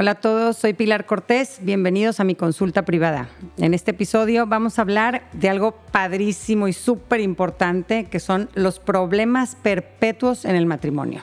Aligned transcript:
Hola 0.00 0.12
a 0.12 0.14
todos, 0.14 0.56
soy 0.56 0.72
Pilar 0.72 1.04
Cortés, 1.04 1.58
bienvenidos 1.60 2.20
a 2.20 2.24
mi 2.24 2.34
consulta 2.34 2.86
privada. 2.86 3.28
En 3.58 3.74
este 3.74 3.90
episodio 3.90 4.46
vamos 4.46 4.78
a 4.78 4.82
hablar 4.82 5.24
de 5.34 5.50
algo 5.50 5.72
padrísimo 5.92 6.68
y 6.68 6.72
súper 6.72 7.20
importante 7.20 8.04
que 8.04 8.18
son 8.18 8.48
los 8.54 8.78
problemas 8.78 9.56
perpetuos 9.56 10.46
en 10.46 10.56
el 10.56 10.64
matrimonio. 10.64 11.22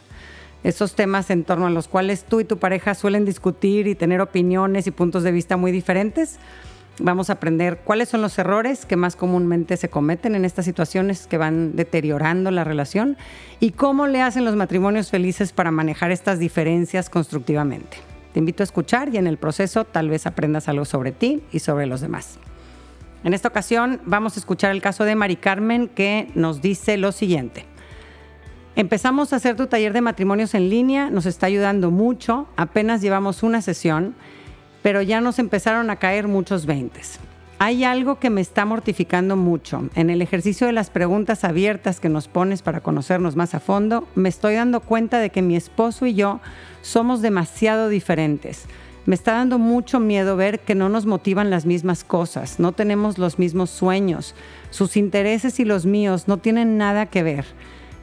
Esos 0.63 0.93
temas 0.93 1.31
en 1.31 1.43
torno 1.43 1.65
a 1.65 1.71
los 1.71 1.87
cuales 1.87 2.25
tú 2.25 2.39
y 2.39 2.45
tu 2.45 2.59
pareja 2.59 2.93
suelen 2.93 3.25
discutir 3.25 3.87
y 3.87 3.95
tener 3.95 4.21
opiniones 4.21 4.85
y 4.85 4.91
puntos 4.91 5.23
de 5.23 5.31
vista 5.31 5.57
muy 5.57 5.71
diferentes. 5.71 6.37
Vamos 6.99 7.31
a 7.31 7.33
aprender 7.33 7.79
cuáles 7.83 8.09
son 8.09 8.21
los 8.21 8.37
errores 8.37 8.85
que 8.85 8.95
más 8.95 9.15
comúnmente 9.15 9.75
se 9.77 9.89
cometen 9.89 10.35
en 10.35 10.45
estas 10.45 10.65
situaciones 10.65 11.25
que 11.25 11.39
van 11.39 11.75
deteriorando 11.75 12.51
la 12.51 12.63
relación 12.63 13.17
y 13.59 13.71
cómo 13.71 14.05
le 14.05 14.21
hacen 14.21 14.45
los 14.45 14.55
matrimonios 14.55 15.09
felices 15.09 15.51
para 15.51 15.71
manejar 15.71 16.11
estas 16.11 16.37
diferencias 16.37 17.09
constructivamente. 17.09 17.97
Te 18.33 18.39
invito 18.39 18.63
a 18.63 18.65
escuchar 18.65 19.13
y 19.13 19.17
en 19.17 19.27
el 19.27 19.37
proceso 19.37 19.83
tal 19.83 20.09
vez 20.09 20.25
aprendas 20.27 20.67
algo 20.67 20.85
sobre 20.85 21.11
ti 21.11 21.43
y 21.51 21.59
sobre 21.59 21.85
los 21.85 22.01
demás. 22.01 22.39
En 23.23 23.33
esta 23.33 23.47
ocasión 23.47 23.99
vamos 24.05 24.37
a 24.37 24.39
escuchar 24.39 24.71
el 24.71 24.81
caso 24.81 25.03
de 25.03 25.15
Mari 25.15 25.37
Carmen 25.37 25.87
que 25.87 26.29
nos 26.35 26.61
dice 26.61 26.97
lo 26.97 27.11
siguiente. 27.11 27.65
Empezamos 28.75 29.33
a 29.33 29.37
hacer 29.37 29.55
tu 29.55 29.65
taller 29.65 29.91
de 29.91 30.01
matrimonios 30.01 30.53
en 30.53 30.69
línea, 30.69 31.09
nos 31.09 31.25
está 31.25 31.47
ayudando 31.47 31.89
mucho, 31.89 32.47
apenas 32.55 33.01
llevamos 33.01 33.41
una 33.41 33.63
sesión, 33.63 34.13
pero 34.83 35.01
ya 35.01 35.19
nos 35.19 35.39
empezaron 35.39 35.89
a 35.89 35.95
caer 35.95 36.27
muchos 36.27 36.67
veintes. 36.67 37.19
Hay 37.59 37.83
algo 37.83 38.19
que 38.19 38.29
me 38.29 38.39
está 38.39 38.65
mortificando 38.65 39.35
mucho. 39.35 39.89
En 39.95 40.11
el 40.11 40.21
ejercicio 40.21 40.67
de 40.67 40.73
las 40.73 40.91
preguntas 40.91 41.43
abiertas 41.43 41.99
que 41.99 42.07
nos 42.07 42.27
pones 42.27 42.61
para 42.61 42.81
conocernos 42.81 43.35
más 43.35 43.55
a 43.55 43.59
fondo, 43.59 44.07
me 44.13 44.29
estoy 44.29 44.53
dando 44.53 44.79
cuenta 44.79 45.17
de 45.17 45.31
que 45.31 45.41
mi 45.41 45.55
esposo 45.55 46.05
y 46.05 46.13
yo 46.13 46.39
somos 46.83 47.23
demasiado 47.23 47.89
diferentes. 47.89 48.65
Me 49.07 49.15
está 49.15 49.31
dando 49.31 49.57
mucho 49.57 49.99
miedo 49.99 50.35
ver 50.35 50.59
que 50.59 50.75
no 50.75 50.87
nos 50.87 51.07
motivan 51.07 51.49
las 51.49 51.65
mismas 51.65 52.03
cosas, 52.03 52.59
no 52.59 52.73
tenemos 52.73 53.17
los 53.17 53.39
mismos 53.39 53.71
sueños, 53.71 54.35
sus 54.69 54.95
intereses 54.95 55.59
y 55.59 55.65
los 55.65 55.87
míos 55.87 56.27
no 56.27 56.37
tienen 56.37 56.77
nada 56.77 57.07
que 57.07 57.23
ver. 57.23 57.45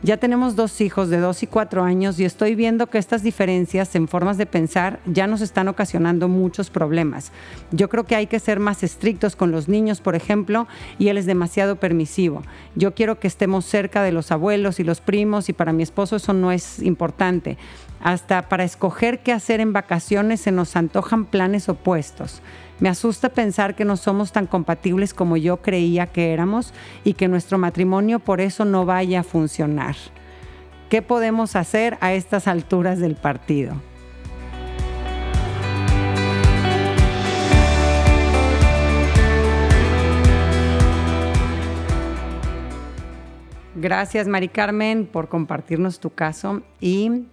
Ya 0.05 0.19
tenemos 0.19 0.55
dos 0.55 0.83
hijos 0.83 1.09
de 1.09 1.17
dos 1.17 1.43
y 1.43 1.47
cuatro 1.47 1.83
años 1.83 2.21
y 2.21 2.27
estoy 2.27 2.55
viendo 2.55 2.89
que 2.89 2.99
estas 2.99 3.23
diferencias 3.23 3.95
en 3.95 4.07
formas 4.07 4.37
de 4.37 4.45
pensar 4.45 5.01
ya 5.07 5.27
nos 5.27 5.41
están 5.41 5.67
ocasionando 5.67 6.29
muchos 6.29 6.69
problemas. 6.69 7.33
Yo 7.71 7.89
creo 7.89 8.05
que 8.05 8.15
hay 8.15 8.27
que 8.27 8.39
ser 8.39 8.61
más 8.61 8.83
estrictos 8.83 9.35
con 9.35 9.51
los 9.51 9.67
niños, 9.67 10.03
por 10.03 10.15
ejemplo, 10.15 10.69
y 10.99 11.09
él 11.09 11.17
es 11.17 11.25
demasiado 11.25 11.77
permisivo. 11.77 12.43
Yo 12.75 12.95
quiero 12.95 13.19
que 13.19 13.29
estemos 13.29 13.65
cerca 13.65 14.03
de 14.03 14.13
los 14.13 14.31
abuelos 14.31 14.79
y 14.79 14.85
los 14.85 15.01
primos 15.01 15.49
y 15.49 15.55
para 15.55 15.73
mi 15.73 15.83
esposo 15.83 16.17
eso 16.17 16.35
no 16.35 16.53
es 16.53 16.81
importante. 16.81 17.57
Hasta 18.03 18.51
para 18.51 18.65
escoger 18.65 19.21
qué 19.21 19.33
hacer 19.33 19.61
en 19.61 19.73
vacaciones 19.73 20.43
se 20.43 20.53
nos 20.53 20.77
antojan 20.77 21.25
planes 21.25 21.71
opuestos. 21.71 22.43
Me 22.81 22.89
asusta 22.89 23.29
pensar 23.29 23.77
que 23.77 23.85
no 23.85 23.97
somos 23.97 24.33
tan 24.33 24.47
compatibles 24.47 25.15
como 25.15 25.37
yo 25.37 25.59
creía 25.59 26.07
que 26.07 26.33
éramos 26.33 26.75
y 27.05 27.15
que 27.15 27.29
nuestro 27.29 27.57
matrimonio 27.57 28.19
por 28.19 28.41
eso 28.41 28.65
no 28.65 28.85
vaya 28.85 29.21
a 29.21 29.25
funcionar. 29.25 29.95
¿Qué 30.91 31.01
podemos 31.01 31.57
hacer 31.57 31.97
a 32.01 32.13
estas 32.13 32.49
alturas 32.49 32.99
del 32.99 33.15
partido? 33.15 33.75
Gracias, 43.77 44.27
Mari 44.29 44.49
Carmen, 44.49 45.07
por 45.07 45.29
compartirnos 45.29 46.01
tu 46.01 46.11
caso 46.11 46.63
y 46.81 47.27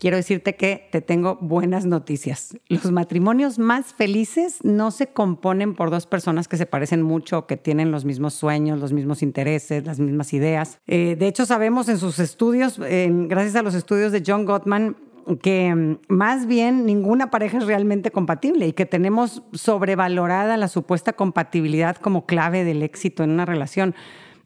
quiero 0.00 0.16
decirte 0.16 0.56
que 0.56 0.88
te 0.90 1.00
tengo 1.00 1.36
buenas 1.40 1.84
noticias. 1.86 2.56
Los 2.68 2.90
matrimonios 2.90 3.58
más 3.58 3.94
felices 3.94 4.58
no 4.64 4.90
se 4.90 5.08
componen 5.08 5.74
por 5.74 5.90
dos 5.90 6.06
personas 6.06 6.48
que 6.48 6.56
se 6.56 6.66
parecen 6.66 7.02
mucho, 7.02 7.46
que 7.46 7.56
tienen 7.56 7.92
los 7.92 8.04
mismos 8.04 8.34
sueños, 8.34 8.80
los 8.80 8.92
mismos 8.92 9.22
intereses, 9.22 9.84
las 9.84 10.00
mismas 10.00 10.32
ideas. 10.32 10.80
Eh, 10.86 11.16
de 11.18 11.28
hecho, 11.28 11.46
sabemos 11.46 11.88
en 11.88 11.98
sus 11.98 12.18
estudios, 12.18 12.80
gracias 12.80 13.54
a 13.56 13.62
los 13.62 13.74
estudios 13.74 14.10
de 14.10 14.22
John 14.26 14.46
Gottman, 14.46 14.96
que 15.42 15.74
mm, 15.74 15.98
más 16.08 16.46
bien 16.46 16.86
ninguna 16.86 17.30
pareja 17.30 17.58
es 17.58 17.66
realmente 17.66 18.10
compatible 18.10 18.66
y 18.66 18.72
que 18.72 18.86
tenemos 18.86 19.42
sobrevalorada 19.52 20.56
la 20.56 20.68
supuesta 20.68 21.12
compatibilidad 21.12 21.96
como 21.96 22.26
clave 22.26 22.64
del 22.64 22.82
éxito 22.82 23.22
en 23.22 23.30
una 23.30 23.44
relación. 23.44 23.94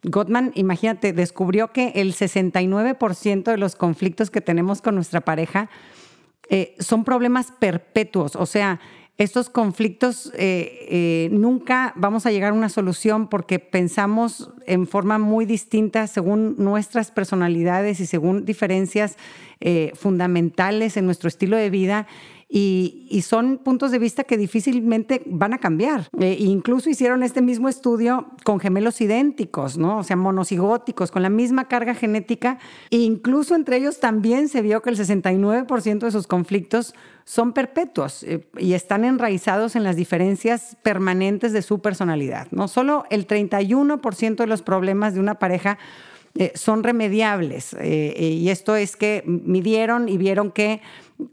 Gottman, 0.03 0.51
imagínate, 0.55 1.13
descubrió 1.13 1.71
que 1.71 1.93
el 1.95 2.13
69% 2.13 3.43
de 3.43 3.57
los 3.57 3.75
conflictos 3.75 4.29
que 4.29 4.41
tenemos 4.41 4.81
con 4.81 4.95
nuestra 4.95 5.21
pareja 5.21 5.69
eh, 6.49 6.75
son 6.79 7.03
problemas 7.03 7.51
perpetuos, 7.59 8.35
o 8.35 8.45
sea, 8.45 8.79
estos 9.17 9.49
conflictos 9.49 10.31
eh, 10.35 10.87
eh, 10.89 11.29
nunca 11.31 11.93
vamos 11.95 12.25
a 12.25 12.31
llegar 12.31 12.51
a 12.51 12.53
una 12.53 12.67
solución 12.67 13.29
porque 13.29 13.59
pensamos 13.59 14.51
en 14.67 14.87
forma 14.87 15.17
muy 15.17 15.45
distinta 15.45 16.05
según 16.07 16.55
nuestras 16.57 17.11
personalidades 17.11 18.01
y 18.01 18.05
según 18.05 18.45
diferencias 18.45 19.17
fundamentales 19.93 20.97
en 20.97 21.05
nuestro 21.05 21.29
estilo 21.29 21.55
de 21.55 21.69
vida 21.69 22.07
y, 22.47 23.21
son 23.23 23.57
puntos 23.57 23.91
de 23.91 23.97
vista 23.97 24.23
que 24.23 24.37
difícilmente 24.37 25.23
van 25.25 25.53
a 25.53 25.57
cambiar. 25.57 26.09
Eh, 26.19 26.37
incluso 26.39 26.89
hicieron 26.89 27.23
este 27.23 27.41
mismo 27.41 27.69
estudio 27.69 28.27
con 28.43 28.59
gemelos 28.59 29.01
idénticos, 29.01 29.77
¿no? 29.77 29.97
O 29.97 30.03
sea, 30.03 30.15
monocigóticos, 30.15 31.09
con 31.09 31.23
la 31.23 31.29
misma 31.29 31.67
carga 31.67 31.95
genética. 31.95 32.59
E 32.91 32.97
incluso 32.97 33.55
entre 33.55 33.77
ellos 33.77 33.99
también 33.99 34.47
se 34.47 34.61
vio 34.61 34.81
que 34.81 34.91
el 34.91 34.97
69% 34.97 35.99
de 35.99 36.11
sus 36.11 36.27
conflictos 36.27 36.93
son 37.23 37.53
perpetuos 37.53 38.21
eh, 38.23 38.47
y 38.59 38.73
están 38.73 39.05
enraizados 39.05 39.75
en 39.75 39.83
las 39.83 39.95
diferencias 39.95 40.77
permanentes 40.83 41.51
de 41.51 41.63
su 41.63 41.79
personalidad. 41.79 42.47
¿no? 42.51 42.67
Solo 42.67 43.05
el 43.09 43.27
31% 43.27 44.35
de 44.35 44.47
los 44.47 44.61
problemas 44.61 45.15
de 45.15 45.19
una 45.19 45.39
pareja 45.39 45.79
eh, 46.35 46.51
son 46.55 46.83
remediables. 46.83 47.75
y 47.81 48.49
esto 48.49 48.75
es 48.75 48.95
que 48.95 49.23
midieron 49.25 50.09
y 50.09 50.17
vieron 50.17 50.51
que 50.51 50.81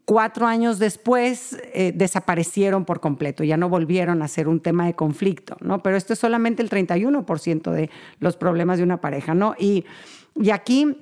cuatro 0.04 0.46
años 0.46 0.78
después 0.78 1.58
eh, 1.74 1.92
desaparecieron 1.94 2.84
por 2.84 3.00
completo, 3.00 3.44
ya 3.44 3.56
no 3.56 3.68
volvieron 3.68 4.22
a 4.22 4.28
ser 4.28 4.48
un 4.48 4.60
tema 4.60 4.86
de 4.86 4.94
conflicto, 4.94 5.56
¿no? 5.60 5.82
Pero 5.82 5.96
esto 5.96 6.12
es 6.12 6.18
solamente 6.18 6.62
el 6.62 6.70
31% 6.70 7.70
de 7.72 7.90
los 8.20 8.36
problemas 8.36 8.78
de 8.78 8.84
una 8.84 9.00
pareja, 9.00 9.34
¿no? 9.34 9.54
Y, 9.58 9.84
y 10.40 10.50
aquí 10.50 10.98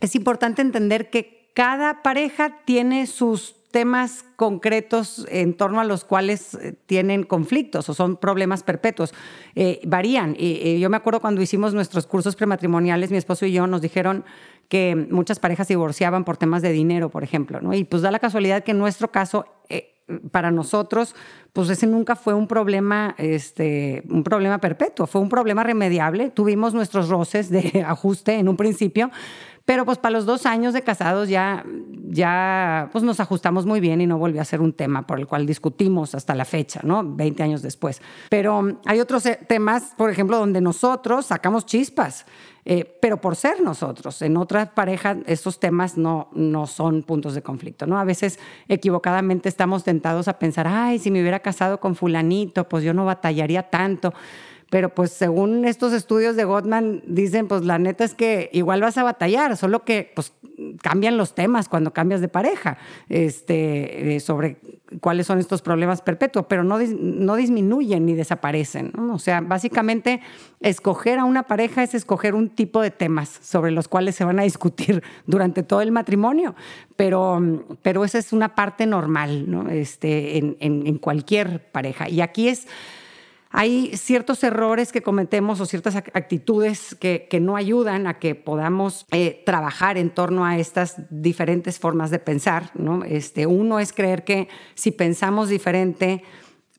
es 0.00 0.14
importante 0.14 0.62
entender 0.62 1.10
que 1.10 1.50
cada 1.54 2.02
pareja 2.02 2.58
tiene 2.64 3.06
sus 3.06 3.55
temas 3.76 4.24
concretos 4.36 5.26
en 5.28 5.52
torno 5.52 5.80
a 5.80 5.84
los 5.84 6.02
cuales 6.04 6.54
eh, 6.54 6.72
tienen 6.86 7.24
conflictos 7.24 7.86
o 7.90 7.92
son 7.92 8.16
problemas 8.16 8.62
perpetuos. 8.62 9.12
Eh, 9.54 9.82
varían. 9.84 10.34
Y, 10.38 10.80
yo 10.80 10.88
me 10.88 10.96
acuerdo 10.96 11.20
cuando 11.20 11.42
hicimos 11.42 11.74
nuestros 11.74 12.06
cursos 12.06 12.36
prematrimoniales, 12.36 13.10
mi 13.10 13.18
esposo 13.18 13.44
y 13.44 13.52
yo 13.52 13.66
nos 13.66 13.82
dijeron 13.82 14.24
que 14.70 14.96
muchas 15.10 15.40
parejas 15.40 15.68
divorciaban 15.68 16.24
por 16.24 16.38
temas 16.38 16.62
de 16.62 16.72
dinero, 16.72 17.10
por 17.10 17.22
ejemplo, 17.22 17.60
¿no? 17.60 17.74
Y 17.74 17.84
pues 17.84 18.00
da 18.00 18.10
la 18.10 18.18
casualidad 18.18 18.64
que 18.64 18.70
en 18.70 18.78
nuestro 18.78 19.12
caso, 19.12 19.44
eh, 19.68 19.95
para 20.30 20.50
nosotros, 20.50 21.14
pues 21.52 21.68
ese 21.70 21.86
nunca 21.86 22.14
fue 22.16 22.34
un 22.34 22.46
problema, 22.46 23.14
este, 23.18 24.04
un 24.08 24.22
problema 24.22 24.58
perpetuo, 24.58 25.06
fue 25.06 25.20
un 25.20 25.28
problema 25.28 25.64
remediable. 25.64 26.30
Tuvimos 26.30 26.74
nuestros 26.74 27.08
roces 27.08 27.50
de 27.50 27.84
ajuste 27.86 28.34
en 28.34 28.48
un 28.48 28.56
principio, 28.56 29.10
pero 29.64 29.84
pues 29.84 29.98
para 29.98 30.12
los 30.12 30.26
dos 30.26 30.46
años 30.46 30.74
de 30.74 30.82
casados 30.82 31.28
ya, 31.28 31.64
ya 32.08 32.88
pues 32.92 33.02
nos 33.02 33.18
ajustamos 33.18 33.66
muy 33.66 33.80
bien 33.80 34.00
y 34.00 34.06
no 34.06 34.16
volvió 34.16 34.40
a 34.40 34.44
ser 34.44 34.60
un 34.60 34.72
tema 34.72 35.06
por 35.08 35.18
el 35.18 35.26
cual 35.26 35.44
discutimos 35.44 36.14
hasta 36.14 36.36
la 36.36 36.44
fecha, 36.44 36.80
¿no? 36.84 37.02
20 37.04 37.42
años 37.42 37.62
después. 37.62 38.00
Pero 38.30 38.78
hay 38.84 39.00
otros 39.00 39.26
eh, 39.26 39.40
temas, 39.48 39.94
por 39.96 40.10
ejemplo, 40.10 40.38
donde 40.38 40.60
nosotros 40.60 41.26
sacamos 41.26 41.66
chispas. 41.66 42.26
Eh, 42.68 42.98
pero 43.00 43.20
por 43.20 43.36
ser 43.36 43.62
nosotros. 43.62 44.20
En 44.22 44.36
otras 44.36 44.70
parejas 44.70 45.18
esos 45.26 45.60
temas 45.60 45.96
no, 45.96 46.28
no 46.32 46.66
son 46.66 47.04
puntos 47.04 47.36
de 47.36 47.40
conflicto, 47.40 47.86
¿no? 47.86 47.96
A 47.96 48.02
veces 48.02 48.40
equivocadamente 48.66 49.48
estamos 49.48 49.84
tentados 49.84 50.26
a 50.26 50.40
pensar, 50.40 50.66
ay, 50.66 50.98
si 50.98 51.12
me 51.12 51.20
hubiera 51.20 51.38
casado 51.38 51.78
con 51.78 51.94
fulanito, 51.94 52.68
pues 52.68 52.82
yo 52.82 52.92
no 52.92 53.04
batallaría 53.04 53.70
tanto. 53.70 54.12
Pero 54.76 54.90
pues 54.90 55.10
según 55.10 55.64
estos 55.64 55.94
estudios 55.94 56.36
de 56.36 56.44
Gottman 56.44 57.00
dicen, 57.06 57.48
pues 57.48 57.64
la 57.64 57.78
neta 57.78 58.04
es 58.04 58.12
que 58.12 58.50
igual 58.52 58.82
vas 58.82 58.98
a 58.98 59.04
batallar, 59.04 59.56
solo 59.56 59.86
que 59.86 60.12
pues 60.14 60.34
cambian 60.82 61.16
los 61.16 61.34
temas 61.34 61.70
cuando 61.70 61.94
cambias 61.94 62.20
de 62.20 62.28
pareja, 62.28 62.76
este, 63.08 64.16
eh, 64.16 64.20
sobre 64.20 64.58
cuáles 65.00 65.28
son 65.28 65.38
estos 65.38 65.62
problemas 65.62 66.02
perpetuos, 66.02 66.44
pero 66.46 66.62
no, 66.62 66.78
no 66.78 67.36
disminuyen 67.36 68.04
ni 68.04 68.12
desaparecen. 68.12 68.92
O 69.10 69.18
sea, 69.18 69.40
básicamente 69.40 70.20
escoger 70.60 71.20
a 71.20 71.24
una 71.24 71.44
pareja 71.44 71.82
es 71.82 71.94
escoger 71.94 72.34
un 72.34 72.50
tipo 72.50 72.82
de 72.82 72.90
temas 72.90 73.30
sobre 73.40 73.70
los 73.70 73.88
cuales 73.88 74.14
se 74.14 74.26
van 74.26 74.40
a 74.40 74.42
discutir 74.42 75.02
durante 75.26 75.62
todo 75.62 75.80
el 75.80 75.90
matrimonio, 75.90 76.54
pero, 76.96 77.40
pero 77.80 78.04
esa 78.04 78.18
es 78.18 78.34
una 78.34 78.54
parte 78.54 78.84
normal 78.84 79.50
¿no? 79.50 79.70
este, 79.70 80.36
en, 80.36 80.58
en, 80.60 80.86
en 80.86 80.98
cualquier 80.98 81.70
pareja. 81.72 82.10
Y 82.10 82.20
aquí 82.20 82.48
es 82.48 82.66
hay 83.50 83.96
ciertos 83.96 84.42
errores 84.44 84.92
que 84.92 85.02
cometemos 85.02 85.60
o 85.60 85.66
ciertas 85.66 85.96
actitudes 85.96 86.94
que, 86.94 87.28
no 87.40 87.56
ayudan 87.56 88.06
a 88.06 88.18
que 88.18 88.34
podamos 88.34 89.06
eh, 89.12 89.42
trabajar 89.46 89.98
en 89.98 90.10
torno 90.10 90.44
a 90.44 90.58
estas 90.58 90.96
diferentes 91.10 91.78
formas 91.78 92.10
de 92.10 92.18
pensar. 92.18 92.70
¿no? 92.74 93.04
Este, 93.04 93.46
uno 93.46 93.78
es 93.78 93.92
creer 93.92 94.24
que 94.24 94.48
si 94.74 94.90
pensamos 94.90 95.48
diferente, 95.48 96.24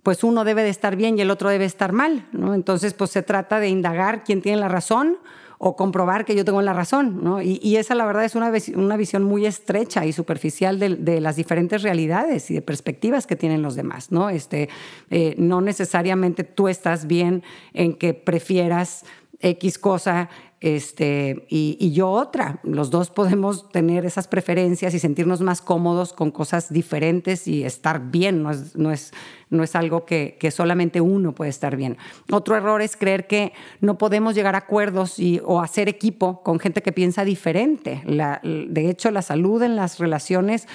pues 0.03 0.23
uno 0.23 0.43
debe 0.43 0.63
de 0.63 0.69
estar 0.69 0.95
bien 0.95 1.17
y 1.17 1.21
el 1.21 1.31
otro 1.31 1.49
debe 1.49 1.65
estar 1.65 1.93
mal. 1.93 2.27
Entonces, 2.33 2.93
pues 2.93 3.11
se 3.11 3.23
trata 3.23 3.59
de 3.59 3.69
indagar 3.69 4.23
quién 4.23 4.41
tiene 4.41 4.59
la 4.59 4.67
razón 4.67 5.17
o 5.57 5.75
comprobar 5.75 6.25
que 6.25 6.35
yo 6.35 6.45
tengo 6.45 6.61
la 6.61 6.73
razón. 6.73 7.23
¿no? 7.23 7.41
Y, 7.41 7.75
esa, 7.77 7.95
la 7.95 8.05
verdad, 8.05 8.25
es 8.25 8.35
una, 8.35 8.51
una 8.75 8.97
visión 8.97 9.23
muy 9.23 9.45
estrecha 9.45 10.05
y 10.05 10.13
superficial 10.13 10.79
de, 10.79 11.21
las 11.21 11.35
diferentes 11.35 11.81
realidades 11.81 12.51
y 12.51 12.55
de 12.55 12.61
perspectivas 12.61 13.27
que 13.27 13.35
tienen 13.35 13.61
los 13.61 13.75
demás. 13.75 14.11
No, 14.11 14.29
este, 14.29 14.69
eh, 15.09 15.35
no 15.37 15.61
necesariamente 15.61 16.43
tú 16.43 16.67
estás 16.67 17.07
bien 17.07 17.43
en 17.73 17.95
que 17.95 18.13
prefieras 18.13 19.03
X 19.39 19.77
cosa 19.77 20.29
este, 20.59 21.45
y, 21.49 21.91
yo 21.91 22.09
otra. 22.09 22.59
Los 22.63 22.89
dos 22.89 23.11
podemos 23.11 23.69
tener 23.69 24.05
esas 24.05 24.27
preferencias 24.27 24.93
y 24.93 24.99
sentirnos 24.99 25.41
más 25.41 25.61
cómodos 25.61 26.13
con 26.13 26.31
cosas 26.31 26.73
diferentes 26.73 27.47
y 27.47 27.63
estar 27.63 28.09
bien. 28.09 28.41
No 28.41 28.49
es, 28.49 28.75
no 28.75 28.91
es, 28.91 29.13
no 29.51 29.63
es 29.63 29.75
algo 29.75 30.05
que, 30.05 30.37
solamente 30.51 30.99
uno 30.99 31.33
puede 31.35 31.51
estar 31.51 31.75
bien. 31.75 31.97
Otro 32.31 32.55
error 32.55 32.81
es 32.81 32.95
creer 32.95 33.27
que 33.27 33.53
no 33.81 33.99
podemos 33.99 34.33
llegar 34.33 34.55
a 34.55 34.59
acuerdos 34.59 35.19
y, 35.19 35.41
o 35.45 35.61
hacer 35.61 35.89
equipo 35.89 36.41
con 36.41 36.59
gente 36.59 36.81
que 36.81 36.91
piensa 36.91 37.23
diferente. 37.23 38.01
de 38.05 38.89
hecho, 38.89 39.11
la 39.11 39.21
salud 39.21 39.61
en 39.61 39.75
las 39.75 39.99
relaciones 39.99 40.67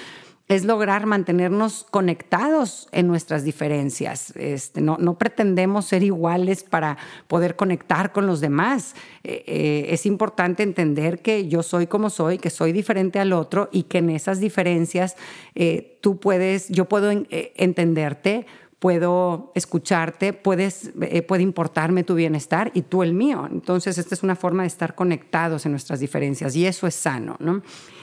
es 0.49 0.65
lograr 0.65 1.05
mantenernos 1.05 1.85
conectados 1.89 2.89
en 2.91 3.07
nuestras 3.07 3.43
diferencias. 3.43 4.35
Este, 4.35 4.81
no, 4.81 5.17
pretendemos 5.17 5.85
ser 5.85 6.03
iguales 6.03 6.63
para 6.63 6.97
poder 7.27 7.55
conectar 7.55 8.11
con 8.11 8.27
los 8.27 8.41
demás. 8.41 8.93
Eh, 9.23 9.43
eh, 9.47 9.85
es 9.89 10.05
importante 10.05 10.61
entender 10.61 11.21
que 11.21 11.47
yo 11.47 11.63
soy 11.63 11.87
como 11.87 12.09
soy, 12.09 12.39
que 12.39 12.49
soy 12.49 12.73
diferente 12.73 13.19
al 13.19 13.31
otro 13.31 13.69
y 13.71 13.83
que 13.83 13.99
en 13.99 14.09
esas 14.09 14.41
diferencias 14.41 15.15
eh, 15.55 15.97
tú 16.01 16.19
puedes, 16.19 16.67
yo 16.67 16.85
puedo 16.89 17.09
entenderte, 17.11 18.45
puedo 18.79 19.53
escucharte, 19.55 20.33
puedes, 20.33 20.91
puede 21.25 21.41
importarme 21.41 22.03
tu 22.03 22.15
bienestar 22.15 22.69
y 22.73 22.81
tú 22.81 23.01
el 23.01 23.13
mío. 23.13 23.47
Entonces, 23.49 23.97
esta 23.97 24.13
es 24.13 24.23
una 24.23 24.35
forma 24.35 24.63
de 24.63 24.67
estar 24.67 24.93
conectados 24.93 25.65
en 25.65 25.71
nuestras 25.71 26.01
diferencias 26.01 26.53
y 26.57 26.65
eso 26.65 26.85
es 26.85 26.95
sano. 26.95 27.37
¿no? 27.39 27.61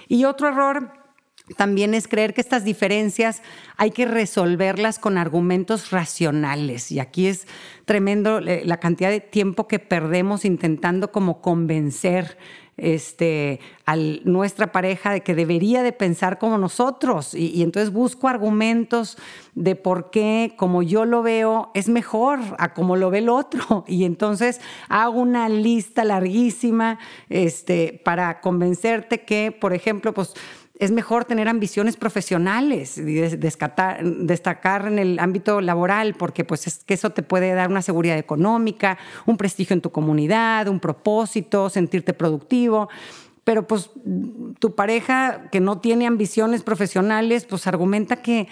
Y 0.08 0.24
otro 0.24 0.48
error 0.48 0.99
también 1.56 1.94
es 1.94 2.08
creer 2.08 2.34
que 2.34 2.40
estas 2.40 2.64
diferencias 2.64 3.42
hay 3.76 3.90
que 3.90 4.06
resolverlas 4.06 4.98
con 4.98 5.18
argumentos 5.18 5.90
racionales. 5.90 6.92
Y 6.92 7.00
aquí 7.00 7.26
es 7.26 7.46
tremendo 7.84 8.38
eh, 8.38 8.62
la 8.64 8.78
cantidad 8.78 9.10
de 9.10 9.20
tiempo 9.20 9.66
que 9.66 9.78
perdemos 9.78 10.44
intentando 10.44 11.10
como 11.12 11.40
convencer 11.40 12.36
este, 12.80 13.60
a 13.84 13.94
nuestra 13.96 14.72
pareja 14.72 15.12
de 15.12 15.20
que 15.20 15.34
debería 15.34 15.82
de 15.82 15.92
pensar 15.92 16.38
como 16.38 16.56
nosotros. 16.56 17.34
Y, 17.34 17.62
entonces 17.62 17.92
busco 17.92 18.26
argumentos 18.26 19.18
de 19.54 19.76
por 19.76 20.10
qué, 20.10 20.54
como 20.56 20.82
yo 20.82 21.04
lo 21.04 21.22
veo, 21.22 21.70
es 21.74 21.88
mejor 21.88 22.40
a 22.58 22.72
como 22.72 22.96
lo 22.96 23.10
ve 23.10 23.18
el 23.18 23.28
otro. 23.28 23.84
Y 23.90 24.04
entonces 24.04 24.60
hago 24.88 25.20
una 25.20 25.48
lista 25.48 26.04
larguísima 26.04 26.98
este, 27.28 28.00
para 28.04 28.40
convencerte 28.40 29.24
que, 29.24 29.52
por 29.52 29.74
ejemplo, 29.74 30.14
pues 30.14 30.34
es 30.80 30.90
mejor 30.90 31.26
tener 31.26 31.46
ambiciones 31.46 31.98
profesionales 31.98 32.96
y 32.96 33.14
destacar 33.14 34.86
en 34.86 34.98
el 34.98 35.18
ámbito 35.18 35.60
laboral, 35.60 36.14
porque 36.14 36.42
pues 36.42 36.66
es 36.66 36.84
que 36.84 36.94
eso 36.94 37.10
te 37.10 37.22
puede 37.22 37.52
dar 37.52 37.68
una 37.68 37.82
seguridad 37.82 38.16
económica, 38.16 38.96
un 39.26 39.36
prestigio 39.36 39.74
en 39.74 39.82
tu 39.82 39.92
comunidad, 39.92 40.68
un 40.68 40.80
propósito, 40.80 41.68
sentirte 41.68 42.14
productivo. 42.14 42.88
Pero 43.44 43.66
pues 43.66 43.90
tu 44.58 44.74
pareja 44.74 45.50
que 45.52 45.60
no 45.60 45.80
tiene 45.80 46.06
ambiciones 46.06 46.62
profesionales, 46.62 47.44
pues 47.44 47.66
argumenta 47.66 48.22
que 48.22 48.48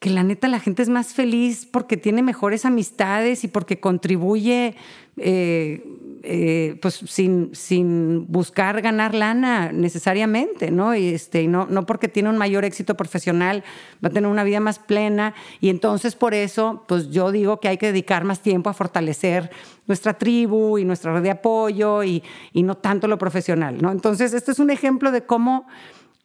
que 0.00 0.08
la 0.08 0.22
neta 0.22 0.48
la 0.48 0.60
gente 0.60 0.82
es 0.82 0.88
más 0.88 1.12
feliz 1.12 1.66
porque 1.66 1.98
tiene 1.98 2.22
mejores 2.22 2.64
amistades 2.64 3.44
y 3.44 3.48
porque 3.48 3.80
contribuye 3.80 4.74
eh, 5.18 5.84
eh, 6.22 6.78
pues 6.82 6.94
sin, 7.06 7.54
sin 7.54 8.26
buscar 8.30 8.82
ganar 8.82 9.14
lana 9.14 9.72
necesariamente, 9.72 10.70
¿no? 10.70 10.94
Y 10.94 11.08
este, 11.08 11.46
no, 11.48 11.66
no 11.66 11.86
porque 11.86 12.08
tiene 12.08 12.28
un 12.28 12.36
mayor 12.36 12.64
éxito 12.64 12.94
profesional, 12.96 13.64
va 14.04 14.08
a 14.08 14.12
tener 14.12 14.30
una 14.30 14.44
vida 14.44 14.60
más 14.60 14.78
plena. 14.78 15.34
Y 15.60 15.70
entonces 15.70 16.14
por 16.14 16.34
eso, 16.34 16.84
pues 16.86 17.10
yo 17.10 17.32
digo 17.32 17.60
que 17.60 17.68
hay 17.68 17.78
que 17.78 17.86
dedicar 17.86 18.24
más 18.24 18.40
tiempo 18.40 18.70
a 18.70 18.74
fortalecer 18.74 19.50
nuestra 19.86 20.14
tribu 20.14 20.78
y 20.78 20.84
nuestra 20.84 21.12
red 21.14 21.22
de 21.22 21.30
apoyo 21.30 22.04
y, 22.04 22.22
y 22.52 22.62
no 22.62 22.76
tanto 22.76 23.08
lo 23.08 23.18
profesional, 23.18 23.78
¿no? 23.80 23.90
Entonces, 23.90 24.32
este 24.34 24.52
es 24.52 24.58
un 24.58 24.70
ejemplo 24.70 25.12
de 25.12 25.22
cómo... 25.22 25.66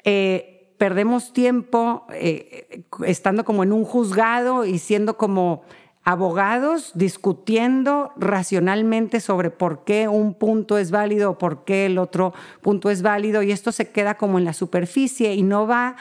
Eh, 0.04 0.52
perdemos 0.78 1.32
tiempo 1.32 2.06
eh, 2.12 2.84
estando 3.06 3.46
como 3.46 3.64
en 3.64 3.72
un 3.72 3.86
juzgado 3.86 4.66
y 4.66 4.80
siendo 4.80 5.16
como 5.16 5.64
abogados 6.06 6.92
discutiendo 6.94 8.12
racionalmente 8.16 9.20
sobre 9.20 9.50
por 9.50 9.84
qué 9.84 10.08
un 10.08 10.36
punto 10.36 10.78
es 10.78 10.92
válido 10.92 11.32
o 11.32 11.38
por 11.40 11.66
qué 11.66 11.88
el 11.88 11.98
otro 11.98 12.34
punto 12.62 12.92
es 12.92 13.02
válido 13.02 13.42
y 13.42 13.52
esto 13.52 13.72
se 13.72 13.90
queda 13.90 14.16
como 14.16 14.38
en 14.38 14.46
la 14.46 14.54
superficie 14.54 15.34
y 15.34 15.42
no 15.42 15.66
va 15.66 15.96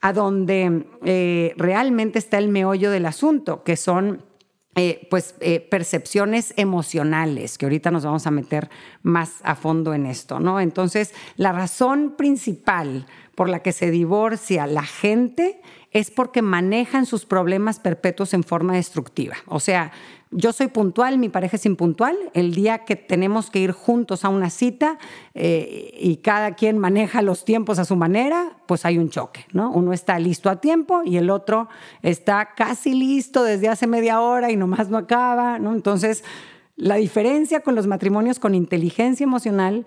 a 0.00 0.12
donde 0.12 0.86
eh, 1.04 1.54
realmente 1.56 2.20
está 2.20 2.38
el 2.38 2.48
meollo 2.48 2.90
del 2.92 3.04
asunto, 3.04 3.64
que 3.64 3.76
son 3.76 4.22
eh, 4.74 5.06
pues 5.10 5.34
percepciones 5.70 6.54
emocionales, 6.56 7.58
que 7.58 7.66
ahorita 7.66 7.90
nos 7.90 8.04
vamos 8.04 8.26
a 8.26 8.30
meter 8.30 8.70
más 9.02 9.40
a 9.42 9.54
fondo 9.54 9.92
en 9.92 10.06
esto, 10.06 10.40
¿no? 10.40 10.60
Entonces, 10.60 11.12
la 11.36 11.52
razón 11.52 12.14
principal 12.16 13.06
por 13.34 13.48
la 13.48 13.60
que 13.60 13.72
se 13.72 13.90
divorcia 13.90 14.66
la 14.66 14.82
gente 14.82 15.60
es 15.90 16.10
porque 16.10 16.42
manejan 16.42 17.06
sus 17.06 17.26
problemas 17.26 17.78
perpetuos 17.78 18.34
en 18.34 18.44
forma 18.44 18.74
destructiva. 18.74 19.36
O 19.46 19.60
sea, 19.60 19.92
yo 20.32 20.52
soy 20.52 20.68
puntual, 20.68 21.18
mi 21.18 21.28
pareja 21.28 21.56
es 21.56 21.66
impuntual. 21.66 22.16
El 22.32 22.54
día 22.54 22.84
que 22.84 22.96
tenemos 22.96 23.50
que 23.50 23.60
ir 23.60 23.72
juntos 23.72 24.24
a 24.24 24.30
una 24.30 24.48
cita 24.50 24.98
eh, 25.34 25.94
y 26.00 26.16
cada 26.16 26.54
quien 26.54 26.78
maneja 26.78 27.20
los 27.22 27.44
tiempos 27.44 27.78
a 27.78 27.84
su 27.84 27.96
manera, 27.96 28.56
pues 28.66 28.84
hay 28.86 28.98
un 28.98 29.10
choque, 29.10 29.46
¿no? 29.52 29.70
Uno 29.70 29.92
está 29.92 30.18
listo 30.18 30.48
a 30.48 30.60
tiempo 30.60 31.02
y 31.04 31.18
el 31.18 31.28
otro 31.30 31.68
está 32.00 32.54
casi 32.56 32.94
listo 32.94 33.44
desde 33.44 33.68
hace 33.68 33.86
media 33.86 34.20
hora 34.20 34.50
y 34.50 34.56
nomás 34.56 34.88
no 34.88 34.96
acaba, 34.96 35.58
¿no? 35.58 35.74
Entonces, 35.74 36.24
la 36.76 36.96
diferencia 36.96 37.60
con 37.60 37.74
los 37.74 37.86
matrimonios 37.86 38.38
con 38.38 38.54
inteligencia 38.54 39.24
emocional 39.24 39.84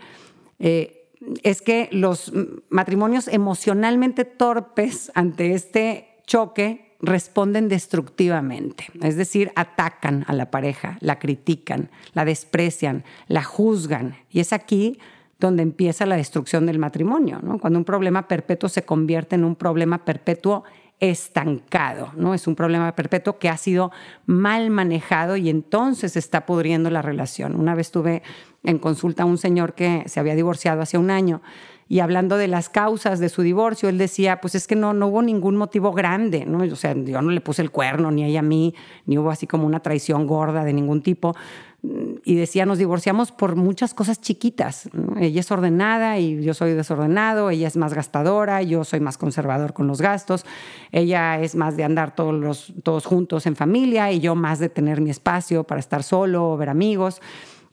eh, 0.60 1.10
es 1.42 1.64
que 1.64 1.90
los 1.92 2.32
matrimonios 2.70 3.28
emocionalmente 3.28 4.26
torpes 4.26 5.12
ante 5.16 5.54
este 5.54 6.22
choque 6.28 6.95
responden 7.06 7.68
destructivamente, 7.68 8.88
es 9.02 9.16
decir, 9.16 9.52
atacan 9.56 10.26
a 10.28 10.34
la 10.34 10.52
pareja, 10.52 10.98
la 11.02 11.20
critican, 11.20 11.90
la 12.14 12.26
desprecian, 12.26 13.04
la 13.28 13.44
juzgan. 13.44 14.16
Y 14.30 14.40
es 14.40 14.54
aquí 14.54 15.00
donde 15.40 15.64
empieza 15.64 16.06
la 16.06 16.16
destrucción 16.16 16.66
del 16.66 16.80
matrimonio, 16.80 17.42
cuando 17.60 17.80
un 17.80 17.86
problema 17.86 18.28
perpetuo 18.28 18.70
se 18.70 18.84
convierte 18.84 19.36
en 19.36 19.44
un 19.44 19.56
problema 19.56 20.06
perpetuo 20.06 20.64
estancado, 21.00 22.12
¿no? 22.16 22.34
Es 22.34 22.48
un 22.48 22.56
problema 22.56 22.96
perpetuo 22.96 23.38
que 23.38 23.50
ha 23.50 23.58
sido 23.58 23.92
mal 24.26 24.70
manejado 24.70 25.36
y 25.36 25.50
entonces 25.50 26.16
está 26.16 26.46
pudriendo 26.46 26.90
la 26.90 27.02
relación. 27.02 27.56
Una 27.60 27.76
vez 27.76 27.92
tuve 27.92 28.24
en 28.66 28.80
consulta 28.80 29.24
a 29.24 29.26
un 29.26 29.38
señor 29.38 29.74
que 29.74 30.04
se 30.08 30.20
había 30.20 30.36
divorciado 30.36 30.82
hace 30.82 30.98
un 30.98 31.10
año 31.10 31.42
y 31.88 32.00
hablando 32.00 32.38
de 32.38 32.48
las 32.48 32.68
causas 32.70 33.20
de 33.20 33.30
su 33.30 33.44
divorcio, 33.44 33.90
él 33.90 34.00
decía, 34.00 34.42
pues 34.42 34.56
es 34.56 34.66
que 34.66 34.76
no, 34.76 34.94
no 34.94 35.08
hubo 35.08 35.22
ningún 35.22 35.56
motivo 35.56 35.92
grande, 35.92 36.46
¿no? 36.46 36.64
O 36.64 36.76
sea, 36.76 36.96
yo 36.96 37.22
no 37.22 37.30
le 37.30 37.42
puse 37.42 37.62
el 37.62 37.70
cuerno 37.70 38.10
ni 38.10 38.24
ella 38.24 38.40
a 38.40 38.44
mí, 38.44 38.74
ni 39.06 39.20
hubo 39.20 39.30
así 39.30 39.46
como 39.46 39.68
una 39.68 39.82
traición 39.82 40.26
gorda 40.26 40.64
de 40.64 40.74
ningún 40.74 41.04
tipo 41.04 41.36
y 42.24 42.34
decía, 42.34 42.66
nos 42.66 42.80
divorciamos 42.80 43.32
por 43.32 43.56
muchas 43.56 43.94
cosas 43.94 44.20
chiquitas. 44.20 44.90
Ella 45.20 45.40
es 45.40 45.52
ordenada 45.52 46.18
y 46.18 46.42
yo 46.42 46.56
soy 46.56 46.74
desordenado, 46.74 47.52
ella 47.52 47.68
es 47.68 47.78
más 47.78 47.94
gastadora, 47.94 48.64
yo 48.64 48.84
soy 48.84 49.00
más 49.00 49.20
conservador 49.20 49.74
con 49.74 49.86
los 49.86 50.02
gastos, 50.02 50.46
ella 50.92 51.40
es 51.40 51.56
más 51.56 51.78
de 51.78 51.84
andar 51.84 52.16
todos, 52.16 52.34
los, 52.34 52.74
todos 52.82 53.06
juntos 53.06 53.46
en 53.46 53.56
familia 53.56 54.12
y 54.12 54.20
yo 54.20 54.34
más 54.34 54.58
de 54.58 54.70
tener 54.70 55.02
mi 55.02 55.12
espacio 55.12 55.64
para 55.64 55.80
estar 55.80 56.02
solo 56.02 56.58
ver 56.58 56.70
amigos. 56.70 57.22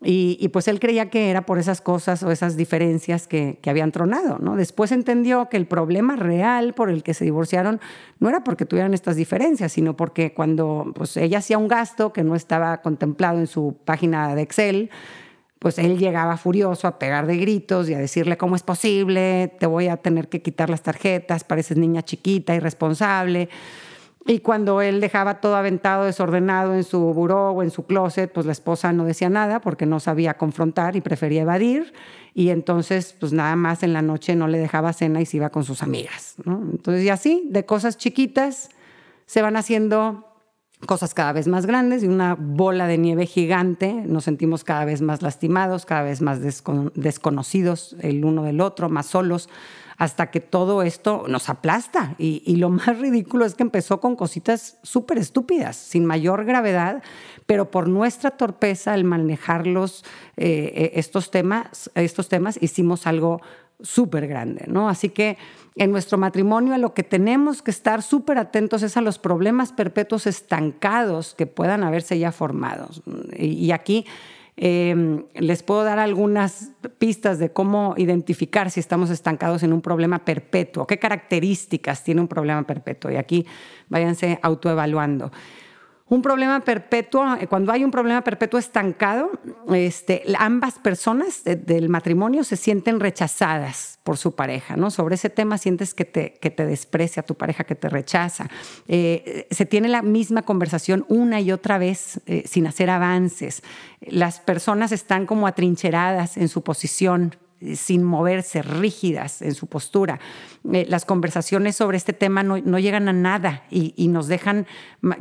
Y, 0.05 0.49
pues 0.49 0.67
él 0.67 0.81
creía 0.81 1.11
que 1.11 1.31
era 1.31 1.47
por 1.47 1.59
esas 1.59 1.81
cosas 1.81 2.23
o 2.23 2.33
esas 2.33 2.57
diferencias 2.57 3.29
que, 3.29 3.59
habían 3.67 3.93
tronado, 3.93 4.39
¿no? 4.39 4.57
Después 4.57 4.91
entendió 4.91 5.49
que 5.49 5.57
el 5.57 5.67
problema 5.67 6.17
real 6.17 6.75
por 6.75 6.91
el 6.91 7.03
que 7.03 7.15
se 7.15 7.25
divorciaron 7.25 7.81
no 8.19 8.29
era 8.29 8.43
porque 8.43 8.67
tuvieran 8.67 8.95
estas 8.95 9.17
diferencias, 9.17 9.73
sino 9.73 9.97
porque 9.97 10.35
cuando 10.35 10.93
pues, 10.95 11.17
ella 11.17 11.39
hacía 11.39 11.59
un 11.59 11.69
gasto 11.69 12.13
que 12.13 12.25
no 12.25 12.35
estaba 12.35 12.83
contemplado 12.83 13.39
en 13.39 13.47
su 13.47 13.77
página 13.85 14.35
de 14.35 14.43
Excel, 14.43 14.91
pues 15.63 15.79
él 15.79 15.97
llegaba 15.97 16.37
furioso 16.37 16.89
a 16.89 16.99
pegar 16.99 17.29
de 17.29 17.37
gritos 17.37 17.89
y 17.89 17.95
a 17.95 17.99
decirle 17.99 18.37
cómo 18.37 18.57
es 18.57 18.65
posible, 18.65 19.55
te 19.61 19.67
voy 19.67 19.87
a 19.87 19.97
tener 19.97 20.29
que 20.29 20.43
quitar 20.43 20.69
las 20.69 20.83
tarjetas, 20.83 21.45
pareces 21.45 21.77
niña 21.77 22.03
chiquita, 22.03 22.53
irresponsable. 22.57 23.49
Y 24.25 24.39
cuando 24.39 24.81
él 24.83 25.01
dejaba 25.01 25.41
todo 25.41 25.57
aventado, 25.57 26.05
desordenado 26.05 26.75
en 26.75 26.85
su 26.85 27.01
buró 27.13 27.51
o 27.51 27.63
en 27.63 27.71
su 27.71 27.87
closet, 27.87 28.33
pues 28.33 28.47
la 28.47 28.53
esposa 28.53 28.93
no 28.93 29.05
decía 29.05 29.29
nada 29.29 29.61
porque 29.61 29.85
no 29.85 29.99
sabía 29.99 30.35
confrontar 30.35 30.95
y 30.95 31.01
prefería 31.01 31.43
evadir. 31.43 31.93
Y 32.33 32.51
entonces, 32.51 33.17
pues 33.19 33.33
nada 33.33 33.57
más 33.57 33.83
en 33.83 33.93
la 33.93 34.01
noche 34.01 34.37
no 34.37 34.47
le 34.47 34.59
dejaba 34.59 34.93
cena 34.93 35.21
y 35.21 35.27
se 35.27 35.39
iba 35.39 35.51
con 35.51 35.65
sus 35.65 35.83
amigas. 35.83 36.37
Entonces, 36.47 37.05
y 37.05 37.09
así, 37.09 37.49
de 37.51 37.67
cosas 37.67 37.97
chiquitas, 37.99 38.71
se 39.27 39.43
van 39.43 39.57
haciendo 39.57 40.29
cosas 40.87 41.15
cada 41.15 41.33
vez 41.33 41.47
más 41.49 41.67
grandes 41.67 42.03
y 42.03 42.07
una 42.07 42.37
bola 42.39 42.87
de 42.87 42.99
nieve 42.99 43.27
gigante. 43.27 43.93
Nos 43.93 44.25
sentimos 44.25 44.63
cada 44.63 44.85
vez 44.85 45.01
más 45.03 45.23
lastimados, 45.23 45.85
cada 45.85 46.03
vez 46.03 46.23
más 46.23 46.41
desconocidos 46.95 47.97
el 48.01 48.25
uno 48.25 48.45
del 48.45 48.61
otro, 48.61 48.89
más 48.89 49.07
solos 49.07 49.49
hasta 50.03 50.33
que 50.33 50.41
todo 50.41 50.83
esto 50.83 51.27
nos 51.29 51.49
aplasta. 51.49 52.17
Y, 52.19 52.57
lo 52.57 52.71
más 52.71 52.99
ridículo 52.99 53.45
es 53.45 53.55
que 53.55 53.63
empezó 53.63 54.01
con 54.01 54.17
cositas 54.17 54.77
súper 54.83 55.17
estúpidas, 55.19 55.77
sin 55.77 56.07
mayor 56.07 56.45
gravedad, 56.45 57.05
pero 57.47 57.71
por 57.71 57.87
nuestra 57.87 58.33
torpeza 58.33 58.95
al 58.95 59.05
manejarlos 59.05 60.05
eh, 60.37 60.73
eh, 60.75 60.93
estos, 60.97 61.31
temas, 61.31 61.89
estos 61.95 62.29
temas 62.29 62.59
hicimos 62.61 63.07
algo 63.07 63.43
súper 63.81 64.27
grande, 64.27 64.65
¿no? 64.67 64.89
Así 64.89 65.09
que 65.09 65.39
en 65.77 65.93
nuestro 65.93 66.19
matrimonio 66.19 66.75
a 66.75 66.79
lo 66.79 66.95
que 66.95 67.05
tenemos 67.05 67.63
que 67.63 67.71
estar 67.71 68.03
súper 68.03 68.39
atentos 68.39 68.83
es 68.83 68.97
a 68.97 69.03
los 69.03 69.21
problemas 69.21 69.73
perpetuos 69.73 70.27
estancados 70.27 71.33
que 71.35 71.47
puedan 71.47 71.85
haberse 71.85 72.19
ya 72.19 72.33
formados. 72.33 73.03
y 73.39 73.71
aquí 73.71 74.05
Em, 74.57 75.25
les 75.35 75.63
puedo 75.63 75.83
dar 75.83 75.99
algunas 75.99 76.73
pistas 76.99 77.39
de 77.39 77.51
cómo 77.51 77.95
identificar 77.97 78.71
si 78.71 78.81
estamos 78.81 79.09
estancados 79.09 79.63
en 79.63 79.73
un 79.73 79.81
problema 79.81 80.25
perpetuo, 80.25 80.87
qué 80.87 80.99
características 80.99 82.05
tiene 82.05 82.21
un 82.21 82.29
problema 82.29 82.63
perpetuo. 82.67 83.11
Y 83.11 83.17
aquí 83.17 83.47
váyanse 83.89 84.39
autoevaluando. 84.43 85.33
Un 86.09 86.21
problema 86.21 86.61
perpetuo, 86.61 87.37
eh, 87.41 87.47
cuando 87.47 87.73
hay 87.73 87.85
un 87.85 87.91
problema 87.91 88.23
perpetuo 88.23 88.59
estancado, 88.59 89.31
este, 89.73 90.23
ambas 90.39 90.75
personas 90.75 91.43
del 91.45 91.89
matrimonio 91.89 92.45
se 92.45 92.57
sienten 92.57 93.01
rechazadas 93.01 93.99
por 94.03 94.19
su 94.19 94.35
pareja, 94.35 94.77
¿no? 94.77 94.91
Sobre 94.91 95.15
ese 95.15 95.31
tema 95.31 95.59
sientes 95.59 95.95
que 95.95 96.05
te, 96.05 96.35
que 96.35 96.51
te 96.51 96.67
desprecia 96.67 97.23
tu 97.23 97.37
pareja, 97.37 97.65
que 97.65 97.75
te 97.75 97.89
rechaza. 97.89 98.49
Eh, 98.89 99.47
se 99.51 99.65
tiene 99.65 99.89
la 99.89 100.03
misma 100.03 100.43
conversación 100.43 101.05
una 101.09 101.41
y 101.41 101.53
otra 101.53 101.79
vez 101.79 102.21
eh, 102.27 102.43
sin 102.47 102.67
hacer 102.67 102.91
avances. 102.91 103.63
Las 104.01 104.41
personas 104.41 104.93
están 104.93 105.27
como 105.27 105.47
atrincheradas 105.47 106.37
en 106.37 106.49
su 106.49 106.63
posición, 106.63 107.37
sin 107.75 108.03
moverse, 108.03 108.63
rígidas 108.63 109.43
en 109.43 109.55
su 109.55 109.67
postura. 109.67 110.21
Eh, 110.73 110.87
las 110.89 111.05
conversaciones 111.05 111.77
sobre 111.77 111.97
este 111.97 112.13
tema 112.13 112.43
no, 112.43 112.79
llegan 112.79 113.09
a 113.09 113.13
nada 113.13 113.65
y, 113.71 114.09
nos 114.09 114.29
dejan 114.29 114.67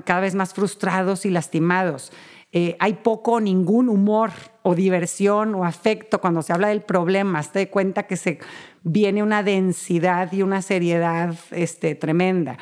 cada 0.06 0.22
vez 0.22 0.36
más 0.36 0.54
frustrados 0.54 1.26
y 1.26 1.30
lastimados. 1.30 2.12
Eh, 2.54 2.76
hay 2.80 2.96
poco 2.96 3.34
o 3.34 3.40
ningún 3.40 3.88
humor 3.88 4.32
o 4.62 4.76
diversión 4.76 5.56
o 5.56 5.64
afecto 5.64 6.20
cuando 6.20 6.42
se 6.42 6.52
habla 6.52 6.68
del 6.68 6.82
problema. 6.82 7.42
Te 7.44 7.60
das 7.60 7.70
cuenta 7.70 8.04
que 8.04 8.18
se 8.18 8.40
viene 8.84 9.24
una 9.24 9.42
densidad 9.42 10.32
y 10.34 10.42
una 10.42 10.62
seriedad 10.62 11.34
este, 11.52 11.96
tremenda. 11.96 12.58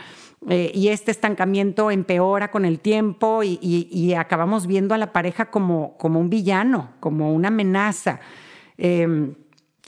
Eh, 0.47 0.71
y 0.73 0.87
este 0.87 1.11
estancamiento 1.11 1.91
empeora 1.91 2.49
con 2.49 2.63
el 2.63 2.79
tiempo 2.79 3.41
y, 3.43 4.13
acabamos 4.13 4.67
viendo 4.67 4.95
a 4.95 4.97
la 4.97 5.11
pareja 5.11 5.49
como, 5.49 5.97
como 5.97 6.19
un 6.19 6.29
villano, 6.29 6.91
como 6.99 7.33
una 7.33 7.49
amenaza. 7.49 8.21
Em, 8.77 9.35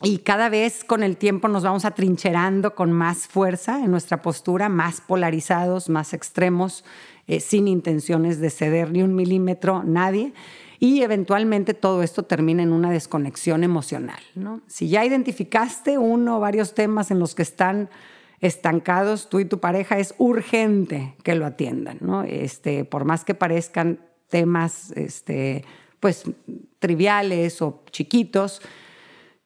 y 0.04 0.20
cada 0.20 0.50
vez 0.50 0.84
con 0.84 1.04
el 1.04 1.18
tiempo 1.18 1.48
nos 1.48 1.64
vamos 1.64 1.86
atrincherando 1.86 2.74
con 2.74 2.92
más 2.92 3.28
fuerza 3.28 3.84
en 3.84 3.92
nuestra 3.92 4.22
postura, 4.22 4.68
más 4.68 5.02
polarizados, 5.02 5.90
más 5.90 6.14
extremos, 6.14 6.84
eh, 7.28 7.40
sin 7.40 7.68
intenciones 7.68 8.40
de 8.40 8.50
ceder 8.50 8.92
ni 8.92 9.04
un 9.04 9.16
milímetro 9.16 9.84
nadie. 9.84 10.34
Y 10.80 11.04
eventualmente 11.04 11.76
todo 11.76 12.02
esto 12.02 12.24
termina 12.24 12.64
en 12.64 12.74
una 12.74 12.90
desconexión 12.90 13.64
emocional. 13.64 14.20
¿no? 14.34 14.62
Si 14.66 14.90
ya 14.90 15.06
identificaste 15.06 16.00
uno 16.00 16.38
o 16.38 16.40
varios 16.40 16.74
temas 16.74 17.12
en 17.12 17.20
los 17.20 17.36
que 17.36 17.44
están 17.44 17.90
estancados 18.40 19.30
tú 19.30 19.40
y 19.40 19.46
tu 19.46 19.60
pareja, 19.60 20.00
es 20.00 20.16
urgente 20.18 21.14
que 21.22 21.36
lo 21.36 21.46
atiendan. 21.46 22.00
¿no? 22.02 22.24
Este, 22.24 22.84
por 22.86 23.06
más 23.06 23.24
que 23.24 23.36
parezcan 23.36 24.00
temas 24.30 24.92
este, 24.94 25.64
pues, 26.00 26.24
triviales 26.80 27.62
o 27.62 27.84
chiquitos, 27.92 28.64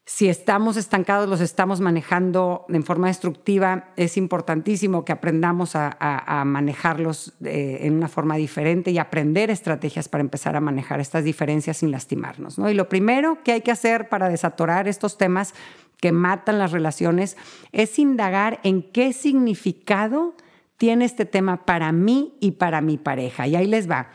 si 0.08 0.30
estamos 0.30 0.78
estancados, 0.78 1.28
los 1.28 1.42
estamos 1.42 1.82
manejando 1.82 2.66
en 2.70 2.84
forma 2.84 3.08
destructiva, 3.08 3.90
es 3.96 4.18
importantísimo 4.18 5.04
que 5.04 5.12
aprendamos 5.12 5.72
a, 5.76 6.44
manejarlos 6.46 7.34
eh, 7.44 7.80
en 7.82 7.96
una 7.96 8.08
forma 8.08 8.36
diferente 8.36 8.92
y 8.92 9.00
aprender 9.00 9.50
estrategias 9.50 10.08
para 10.08 10.22
empezar 10.22 10.56
a 10.56 10.62
manejar 10.62 11.00
estas 11.00 11.24
diferencias 11.24 11.78
sin 11.78 11.90
lastimarnos. 11.90 12.60
¿no? 12.60 12.70
Y 12.70 12.76
lo 12.76 12.88
primero 12.88 13.40
que 13.44 13.54
hay 13.54 13.62
que 13.62 13.72
hacer 13.72 14.08
para 14.08 14.30
desatorar 14.30 14.88
estos 14.88 15.18
temas 15.18 15.56
que 16.00 16.12
matan 16.12 16.60
las 16.60 16.72
relaciones 16.72 17.36
es 17.72 17.98
indagar 17.98 18.60
en 18.62 18.84
qué 18.84 19.12
significado 19.12 20.36
tiene 20.78 21.06
este 21.06 21.26
tema 21.26 21.66
para 21.66 21.92
mí 21.92 22.36
y 22.40 22.52
para 22.52 22.80
mi 22.82 22.98
pareja. 22.98 23.48
Y 23.48 23.56
ahí 23.56 23.66
les 23.66 23.90
va. 23.90 24.12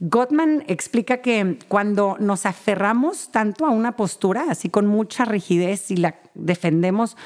Gottman 0.00 0.64
explica 0.66 1.18
que 1.18 1.58
cuando 1.68 2.16
nos 2.18 2.46
aferramos 2.46 3.30
tanto 3.30 3.66
a 3.66 3.70
una 3.70 3.96
postura, 3.96 4.46
así 4.50 4.68
con 4.68 4.86
mucha 4.86 5.24
rigidez 5.24 5.90
y 5.90 5.96
la 5.96 6.16
defendemos 6.34 7.16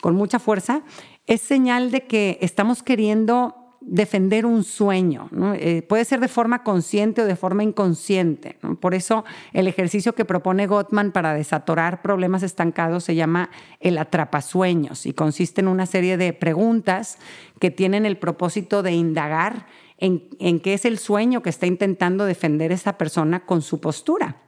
con 0.00 0.14
mucha 0.14 0.38
fuerza, 0.38 0.82
es 1.26 1.40
señal 1.40 1.90
de 1.90 2.06
que 2.06 2.38
estamos 2.40 2.82
queriendo 2.82 3.54
defender 3.80 4.44
un 4.44 4.64
sueño. 4.64 5.30
Eh, 5.54 5.82
puede 5.82 6.04
ser 6.04 6.20
de 6.20 6.28
forma 6.28 6.62
consciente 6.62 7.22
o 7.22 7.26
de 7.26 7.36
forma 7.36 7.62
inconsciente. 7.62 8.58
Por 8.80 8.94
eso 8.94 9.24
el 9.52 9.66
ejercicio 9.66 10.14
que 10.14 10.24
propone 10.24 10.66
Gottman 10.66 11.12
para 11.12 11.32
desatorar 11.34 12.02
problemas 12.02 12.42
estancados 12.42 13.04
se 13.04 13.14
llama 13.14 13.50
el 13.80 13.98
atrapasueños 13.98 15.06
y 15.06 15.12
consiste 15.12 15.60
en 15.60 15.68
una 15.68 15.86
serie 15.86 16.16
de 16.16 16.32
preguntas 16.32 17.18
que 17.60 17.70
tienen 17.70 18.04
el 18.04 18.18
propósito 18.18 18.82
de 18.82 18.92
indagar 18.92 19.66
en, 19.98 20.60
qué 20.60 20.74
es 20.74 20.84
el 20.84 20.98
sueño 20.98 21.42
que 21.42 21.50
está 21.50 21.66
intentando 21.66 22.24
defender 22.24 22.72
esa 22.72 22.96
persona 22.96 23.44
con 23.44 23.62
su 23.62 23.80
postura. 23.80 24.42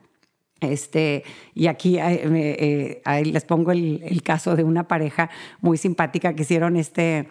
Este, 0.61 1.23
y 1.55 1.67
aquí 1.67 1.97
eh, 1.99 3.01
les 3.25 3.45
pongo 3.45 3.71
el, 3.71 4.21
caso 4.23 4.55
de 4.55 4.63
una 4.63 4.87
pareja 4.87 5.29
muy 5.59 5.77
simpática 5.77 6.33
que 6.35 6.43
hicieron 6.43 6.75
este, 6.75 7.29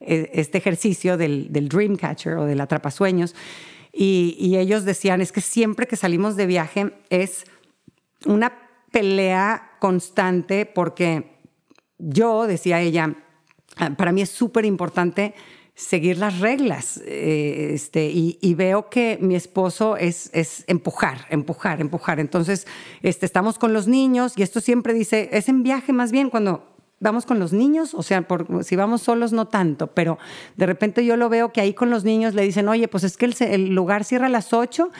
e, 0.00 0.30
este 0.34 0.58
ejercicio 0.58 1.16
del, 1.16 1.52
del 1.52 1.68
dream 1.68 1.96
catcher 1.96 2.34
o 2.34 2.44
del 2.44 2.60
atrapasueños. 2.60 3.34
Y, 3.92 4.36
y 4.38 4.58
ellos 4.58 4.84
decían, 4.84 5.20
es 5.20 5.32
que 5.32 5.40
siempre 5.40 5.86
que 5.86 5.96
salimos 5.96 6.36
de 6.36 6.46
viaje 6.46 6.92
es 7.08 7.44
una 8.26 8.52
pelea 8.92 9.72
constante 9.80 10.66
porque 10.66 11.36
yo, 11.98 12.46
decía 12.46 12.80
ella, 12.80 13.14
para 13.96 14.12
mí 14.12 14.22
es 14.22 14.30
súper 14.30 14.64
importante 14.64 15.34
seguir 15.76 16.16
las 16.16 16.40
reglas. 16.40 17.00
Eh, 17.04 17.70
este, 17.74 18.10
y, 18.10 18.54
veo 18.54 18.88
que 18.88 19.18
mi 19.20 19.36
esposo 19.36 19.96
es, 19.96 20.30
es 20.32 20.64
empujar, 20.66 21.26
empujar, 21.28 21.80
empujar. 21.80 22.18
Entonces, 22.18 22.66
este, 23.02 23.26
estamos 23.26 23.58
con 23.58 23.72
los 23.72 23.86
niños 23.86 24.32
y 24.36 24.42
esto 24.42 24.60
siempre 24.60 24.94
dice, 24.94 25.28
es 25.32 25.48
en 25.48 25.62
viaje 25.62 25.92
más 25.92 26.10
bien 26.10 26.30
cuando 26.30 26.76
vamos 26.98 27.26
con 27.26 27.38
los 27.38 27.52
niños, 27.52 27.94
o 27.94 28.02
sea, 28.02 28.22
por, 28.22 28.64
si 28.64 28.74
vamos 28.74 29.02
solos 29.02 29.32
no 29.32 29.46
tanto, 29.48 29.88
pero 29.88 30.18
de 30.56 30.64
repente 30.64 31.04
yo 31.04 31.16
lo 31.16 31.28
veo 31.28 31.52
que 31.52 31.60
ahí 31.60 31.74
con 31.74 31.90
los 31.90 32.04
niños 32.04 32.34
le 32.34 32.42
dicen, 32.42 32.68
oye, 32.68 32.88
pues 32.88 33.04
es 33.04 33.18
que 33.18 33.26
el, 33.26 33.68
lugar 33.74 34.04
cierra 34.04 34.26
a 34.26 34.30
las 34.30 34.54
8 34.54 34.90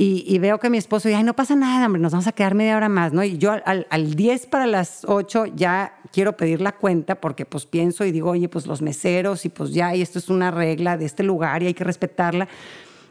y, 0.00 0.38
veo 0.38 0.60
que 0.60 0.70
mi 0.70 0.78
esposo, 0.78 1.08
ay, 1.08 1.24
no 1.24 1.34
pasa 1.34 1.56
nada, 1.56 1.86
hombre, 1.86 2.00
nos 2.00 2.12
vamos 2.12 2.28
a 2.28 2.32
quedar 2.32 2.54
media 2.54 2.76
hora 2.76 2.88
más, 2.88 3.12
¿no? 3.12 3.24
Y 3.24 3.36
yo 3.36 3.50
al, 3.50 3.88
al 3.90 4.14
10 4.14 4.46
para 4.46 4.68
las 4.68 5.04
8 5.04 5.46
ya 5.56 5.98
quiero 6.12 6.36
pedir 6.36 6.60
la 6.60 6.70
cuenta 6.70 7.16
porque 7.16 7.44
pues 7.44 7.66
pienso 7.66 8.04
y 8.04 8.12
digo, 8.12 8.30
oye, 8.30 8.48
pues 8.48 8.68
los 8.68 8.80
meseros 8.80 9.44
y 9.44 9.48
pues 9.48 9.72
ya, 9.72 9.96
y 9.96 10.02
esto 10.02 10.20
es 10.20 10.28
una 10.28 10.52
regla 10.52 10.96
de 10.96 11.04
este 11.04 11.24
lugar 11.24 11.64
y 11.64 11.66
hay 11.66 11.74
que 11.74 11.82
respetarla. 11.82 12.46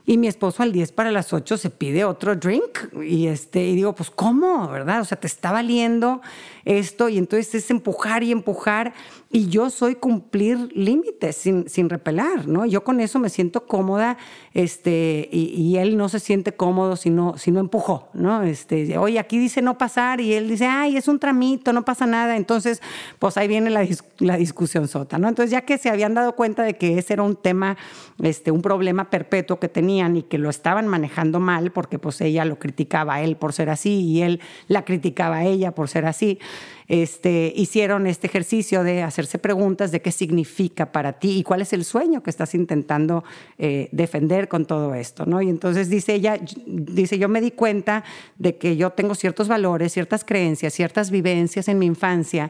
Y 0.10 0.18
mi 0.18 0.28
esposo 0.30 0.64
al 0.64 0.72
10 0.72 0.94
para 0.94 1.12
las 1.12 1.34
8 1.34 1.58
se 1.58 1.70
pide 1.70 2.06
otro 2.06 2.34
drink 2.38 2.94
y, 3.04 3.28
este, 3.28 3.66
y 3.66 3.76
digo, 3.76 3.94
pues 3.94 4.10
¿cómo? 4.10 4.70
¿Verdad? 4.70 5.02
O 5.02 5.04
sea, 5.04 5.20
te 5.20 5.28
está 5.28 5.52
valiendo 5.52 6.22
esto 6.64 7.10
y 7.10 7.18
entonces 7.18 7.54
es 7.56 7.70
empujar 7.72 8.24
y 8.24 8.32
empujar 8.32 8.94
y 9.30 9.48
yo 9.48 9.70
soy 9.70 9.96
cumplir 9.96 10.70
límites 10.74 11.36
sin, 11.36 11.68
sin 11.70 11.90
repelar, 11.90 12.48
¿no? 12.48 12.66
Yo 12.66 12.84
con 12.84 13.02
eso 13.02 13.20
me 13.20 13.30
siento 13.30 13.66
cómoda 13.66 14.18
este, 14.54 15.28
y, 15.32 15.76
él 15.78 15.98
no 15.98 16.10
se 16.10 16.20
siente 16.20 16.54
cómodo 16.54 16.96
si 16.96 17.10
no, 17.10 17.38
si 17.38 17.52
no 17.52 17.60
empujó, 17.60 18.08
¿no? 18.14 18.42
Este, 18.44 18.98
oye, 18.98 19.20
aquí 19.20 19.38
dice 19.38 19.62
no 19.62 19.78
pasar 19.78 20.22
y 20.22 20.34
él 20.34 20.48
dice, 20.50 20.66
ay, 20.66 20.98
es 20.98 21.08
un 21.08 21.20
tramito, 21.20 21.74
no 21.74 21.84
pasa 21.86 22.06
nada. 22.06 22.38
Entonces, 22.38 22.82
pues 23.20 23.38
ahí 23.38 23.48
viene 23.48 23.70
la, 23.70 23.86
la 24.20 24.38
discusión 24.38 24.88
sota, 24.88 25.18
¿no? 25.20 25.28
Entonces, 25.28 25.52
ya 25.52 25.62
que 25.62 25.78
se 25.78 25.90
habían 25.90 26.14
dado 26.14 26.36
cuenta 26.36 26.64
de 26.64 26.76
que 26.76 26.98
ese 26.98 27.14
era 27.14 27.24
un 27.24 27.36
tema, 27.36 27.78
este, 28.24 28.52
un 28.52 28.62
problema 28.62 29.10
perpetuo 29.10 29.60
que 29.60 29.68
tenía, 29.68 29.97
tenían 29.98 30.18
y 30.18 30.24
que 30.24 30.38
lo 30.38 30.50
estaban 30.50 30.88
manejando 30.88 31.40
mal, 31.40 31.72
porque 31.72 32.00
pues 32.00 32.22
ella 32.22 32.46
lo 32.46 32.60
criticaba 32.60 33.16
a 33.16 33.22
él 33.22 33.36
por 33.36 33.54
ser 33.54 33.70
así 33.70 34.02
y 34.02 34.22
él 34.22 34.40
la 34.68 34.84
criticaba 34.84 35.38
a 35.38 35.46
ella 35.46 35.74
por 35.74 35.90
ser 35.90 36.06
así, 36.06 36.40
este, 36.88 37.52
hicieron 37.56 38.08
este 38.08 38.28
ejercicio 38.28 38.84
de 38.84 39.04
hacerse 39.04 39.40
preguntas 39.40 39.92
de 39.92 40.02
qué 40.02 40.12
significa 40.12 40.92
para 40.92 41.14
ti 41.14 41.40
y 41.40 41.44
cuál 41.44 41.62
es 41.62 41.74
el 41.74 41.84
sueño 41.84 42.24
que 42.24 42.30
estás 42.30 42.56
intentando 42.56 43.24
eh, 43.58 43.90
defender 43.92 44.48
con 44.48 44.66
todo 44.66 44.94
esto, 44.96 45.26
¿no? 45.26 45.42
Y 45.42 45.50
entonces 45.50 45.90
dice 45.90 46.14
ella, 46.14 46.40
dice, 46.66 47.18
yo 47.18 47.28
me 47.28 47.42
di 47.42 47.52
cuenta 47.52 48.04
de 48.38 48.58
que 48.58 48.78
yo 48.78 48.92
tengo 48.92 49.16
ciertos 49.16 49.48
valores, 49.48 49.92
ciertas 49.92 50.24
creencias, 50.24 50.74
ciertas 50.74 51.12
vivencias 51.12 51.68
en 51.68 51.80
mi 51.80 51.86
infancia, 51.86 52.50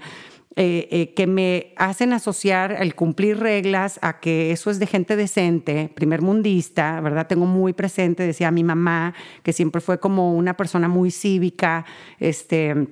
eh, 0.59 0.87
eh, 0.89 1.13
que 1.13 1.27
me 1.27 1.73
hacen 1.75 2.13
asociar 2.13 2.71
el 2.71 2.95
cumplir 2.95 3.39
reglas 3.39 3.99
a 4.01 4.19
que 4.19 4.51
eso 4.51 4.71
es 4.71 4.79
de 4.79 4.87
gente 4.87 5.15
decente, 5.15 5.91
primer 5.93 6.23
mundista, 6.23 6.99
¿verdad? 6.99 7.27
Tengo 7.27 7.45
muy 7.45 7.73
presente, 7.73 8.25
decía 8.25 8.49
mi 8.49 8.63
mamá, 8.63 9.13
que 9.43 9.53
siempre 9.53 9.81
fue 9.81 9.99
como 9.99 10.33
una 10.33 10.57
persona 10.57 10.87
muy 10.87 11.11
cívica, 11.11 11.85
este 12.19 12.87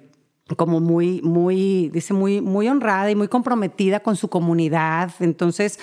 como 0.57 0.79
muy, 0.79 1.23
muy, 1.23 1.89
dice, 1.89 2.13
muy, 2.13 2.39
muy 2.39 2.67
honrada 2.67 3.09
y 3.09 3.15
muy 3.15 3.29
comprometida 3.29 4.01
con 4.01 4.15
su 4.15 4.29
comunidad. 4.29 5.11
Entonces, 5.19 5.79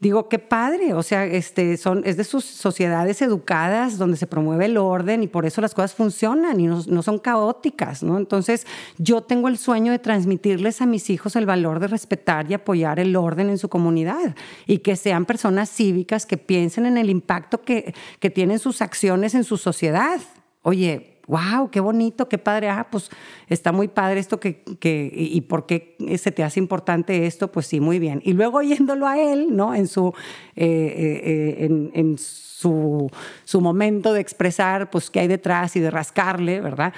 digo, 0.00 0.28
qué 0.28 0.38
padre, 0.38 0.94
o 0.94 1.02
sea, 1.02 1.24
este, 1.24 1.76
son, 1.76 2.02
es 2.04 2.16
de 2.16 2.24
sus 2.24 2.44
sociedades 2.44 3.20
educadas 3.20 3.98
donde 3.98 4.16
se 4.16 4.26
promueve 4.26 4.66
el 4.66 4.76
orden 4.76 5.22
y 5.22 5.26
por 5.26 5.44
eso 5.44 5.60
las 5.60 5.74
cosas 5.74 5.94
funcionan 5.94 6.60
y 6.60 6.66
no, 6.66 6.82
no, 6.86 7.02
son 7.02 7.18
caóticas, 7.18 8.02
¿no? 8.02 8.16
Entonces, 8.16 8.66
yo 8.98 9.22
tengo 9.22 9.48
el 9.48 9.58
sueño 9.58 9.90
de 9.90 9.98
transmitirles 9.98 10.80
a 10.80 10.86
mis 10.86 11.10
hijos 11.10 11.34
el 11.34 11.46
valor 11.46 11.80
de 11.80 11.88
respetar 11.88 12.48
y 12.50 12.54
apoyar 12.54 13.00
el 13.00 13.16
orden 13.16 13.50
en 13.50 13.58
su 13.58 13.68
comunidad 13.68 14.36
y 14.66 14.78
que 14.78 14.94
sean 14.94 15.24
personas 15.26 15.70
cívicas 15.70 16.26
que 16.26 16.36
piensen 16.36 16.86
en 16.86 16.96
el 16.96 17.10
impacto 17.10 17.62
que, 17.62 17.94
que 18.20 18.30
tienen 18.30 18.60
sus 18.60 18.82
acciones 18.82 19.34
en 19.34 19.42
su 19.42 19.56
sociedad. 19.56 20.20
Oye, 20.62 21.17
wow, 21.28 21.70
qué 21.70 21.78
bonito, 21.78 22.28
qué 22.28 22.38
padre, 22.38 22.70
ah, 22.70 22.88
pues 22.90 23.10
está 23.48 23.70
muy 23.70 23.86
padre 23.86 24.18
esto 24.18 24.40
que, 24.40 24.62
que, 24.80 25.12
y 25.14 25.40
por 25.42 25.66
qué 25.66 25.96
se 26.18 26.32
te 26.32 26.42
hace 26.42 26.58
importante 26.58 27.26
esto, 27.26 27.52
pues 27.52 27.66
sí, 27.66 27.80
muy 27.80 27.98
bien. 27.98 28.20
Y 28.24 28.32
luego 28.32 28.58
oyéndolo 28.58 29.06
a 29.06 29.20
él, 29.20 29.54
¿no? 29.54 29.74
En 29.74 29.86
su, 29.86 30.14
eh, 30.56 30.64
eh, 30.66 31.20
eh, 31.24 31.64
en, 31.66 31.90
en 31.94 32.18
su, 32.18 33.10
su, 33.44 33.60
momento 33.60 34.14
de 34.14 34.20
expresar, 34.20 34.90
pues 34.90 35.10
qué 35.10 35.20
hay 35.20 35.28
detrás 35.28 35.76
y 35.76 35.80
de 35.80 35.90
rascarle, 35.90 36.60
¿verdad? 36.60 36.94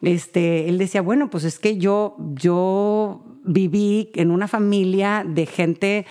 Este, 0.00 0.68
él 0.68 0.78
decía, 0.78 1.02
bueno, 1.02 1.28
pues 1.30 1.44
es 1.44 1.58
que 1.58 1.76
yo, 1.76 2.16
yo 2.34 3.22
viví 3.44 4.10
en 4.14 4.30
una 4.30 4.48
familia 4.48 5.24
de 5.26 5.44
gente, 5.46 6.06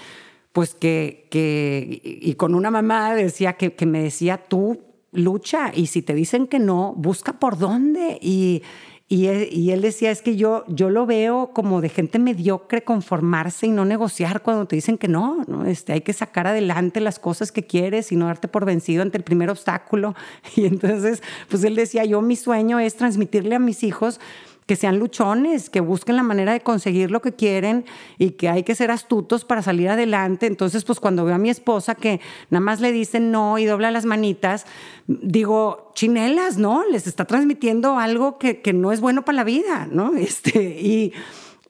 pues 0.51 0.75
que, 0.75 1.27
que 1.31 1.99
y 2.03 2.35
con 2.35 2.53
una 2.53 2.69
mamá 2.69 3.15
decía 3.15 3.53
que, 3.53 3.73
que 3.73 3.87
me 3.87 4.03
decía, 4.03 4.37
tú 4.37 4.92
lucha 5.13 5.71
y 5.73 5.87
si 5.87 6.01
te 6.01 6.13
dicen 6.13 6.47
que 6.47 6.59
no, 6.59 6.93
busca 6.97 7.33
por 7.33 7.57
dónde. 7.57 8.17
Y, 8.21 8.63
y, 9.09 9.69
él 9.69 9.81
decía, 9.81 10.09
es 10.09 10.23
que 10.23 10.35
yo, 10.35 10.63
yo 10.67 10.89
lo 10.89 11.05
veo 11.05 11.51
como 11.53 11.81
de 11.81 11.89
gente 11.89 12.17
mediocre 12.17 12.83
conformarse 12.83 13.67
y 13.67 13.69
no 13.69 13.85
negociar 13.85 14.41
cuando 14.41 14.65
te 14.65 14.75
dicen 14.75 14.97
que 14.97 15.07
no, 15.07 15.43
¿no? 15.47 15.65
Este, 15.65 15.93
hay 15.93 16.01
que 16.01 16.13
sacar 16.13 16.47
adelante 16.47 16.99
las 16.99 17.19
cosas 17.19 17.51
que 17.51 17.67
quieres 17.67 18.11
y 18.11 18.15
no 18.15 18.25
darte 18.25 18.47
por 18.47 18.65
vencido 18.65 19.03
ante 19.03 19.17
el 19.17 19.23
primer 19.23 19.49
obstáculo. 19.49 20.15
Y 20.55 20.65
entonces, 20.65 21.21
pues 21.49 21.63
él 21.63 21.75
decía, 21.75 22.05
yo 22.05 22.21
mi 22.21 22.35
sueño 22.35 22.79
es 22.79 22.95
transmitirle 22.95 23.55
a 23.55 23.59
mis 23.59 23.83
hijos 23.83 24.19
que 24.65 24.75
sean 24.75 24.99
luchones, 24.99 25.69
que 25.69 25.81
busquen 25.81 26.15
la 26.15 26.23
manera 26.23 26.53
de 26.53 26.61
conseguir 26.61 27.11
lo 27.11 27.21
que 27.21 27.33
quieren 27.33 27.85
y 28.17 28.31
que 28.31 28.49
hay 28.49 28.63
que 28.63 28.75
ser 28.75 28.91
astutos 28.91 29.45
para 29.45 29.61
salir 29.61 29.89
adelante. 29.89 30.47
Entonces, 30.47 30.83
pues 30.83 30.99
cuando 30.99 31.25
veo 31.25 31.35
a 31.35 31.39
mi 31.39 31.49
esposa 31.49 31.95
que 31.95 32.21
nada 32.49 32.63
más 32.63 32.79
le 32.79 32.91
dicen 32.91 33.31
no 33.31 33.57
y 33.57 33.65
dobla 33.65 33.91
las 33.91 34.05
manitas, 34.05 34.65
digo, 35.07 35.91
chinelas, 35.95 36.57
¿no? 36.57 36.83
Les 36.89 37.07
está 37.07 37.25
transmitiendo 37.25 37.97
algo 37.97 38.37
que, 38.37 38.61
no 38.73 38.91
es 38.91 39.01
bueno 39.01 39.23
para 39.23 39.37
la 39.37 39.43
vida, 39.43 39.87
¿no? 39.91 40.13
Este, 40.23 40.79
y, 40.81 41.13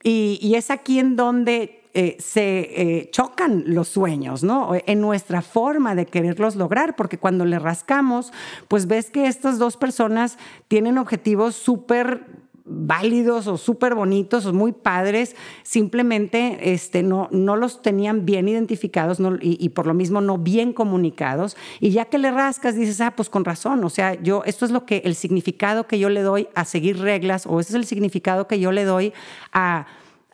y, 0.02 0.54
es 0.54 0.70
aquí 0.70 0.98
en 0.98 1.16
donde 1.16 1.84
eh, 1.92 2.16
se 2.18 2.60
eh, 2.70 3.10
chocan 3.10 3.64
los 3.66 3.88
sueños, 3.88 4.42
¿no? 4.42 4.72
En 4.86 5.00
nuestra 5.00 5.42
forma 5.42 5.94
de 5.94 6.06
quererlos 6.06 6.56
lograr, 6.56 6.96
porque 6.96 7.18
cuando 7.18 7.44
le 7.44 7.58
rascamos, 7.58 8.32
pues 8.68 8.86
ves 8.86 9.10
que 9.10 9.26
estas 9.26 9.58
dos 9.58 9.76
personas 9.76 10.38
tienen 10.68 10.98
objetivos 10.98 11.56
súper 11.56 12.43
válidos 12.74 13.46
o 13.46 13.56
súper 13.56 13.94
bonitos 13.94 14.46
o 14.46 14.52
muy 14.52 14.72
padres, 14.72 15.36
simplemente 15.62 16.72
este, 16.72 17.02
no, 17.02 17.28
no 17.30 17.56
los 17.56 17.82
tenían 17.82 18.26
bien 18.26 18.48
identificados 18.48 19.18
y, 19.40 19.68
por 19.70 19.86
lo 19.86 19.94
mismo 19.94 20.20
no 20.20 20.38
bien 20.38 20.72
comunicados. 20.72 21.56
Y 21.80 21.90
ya 21.90 22.06
que 22.06 22.18
le 22.18 22.30
rascas, 22.30 22.76
dices, 22.76 23.00
ah, 23.00 23.14
pues 23.16 23.30
con 23.30 23.44
razón, 23.44 23.82
o 23.84 23.90
sea, 23.90 24.20
yo, 24.22 24.42
esto 24.44 24.64
es 24.64 24.70
lo 24.70 24.86
que, 24.86 25.02
el 25.04 25.14
significado 25.14 25.86
que 25.86 25.98
yo 25.98 26.08
le 26.08 26.22
doy 26.22 26.48
a 26.54 26.64
seguir 26.64 26.98
reglas 26.98 27.46
o 27.46 27.60
ese 27.60 27.70
es 27.70 27.76
el 27.76 27.86
significado 27.86 28.46
que 28.46 28.60
yo 28.60 28.72
le 28.72 28.84
doy 28.84 29.12
a, 29.52 29.86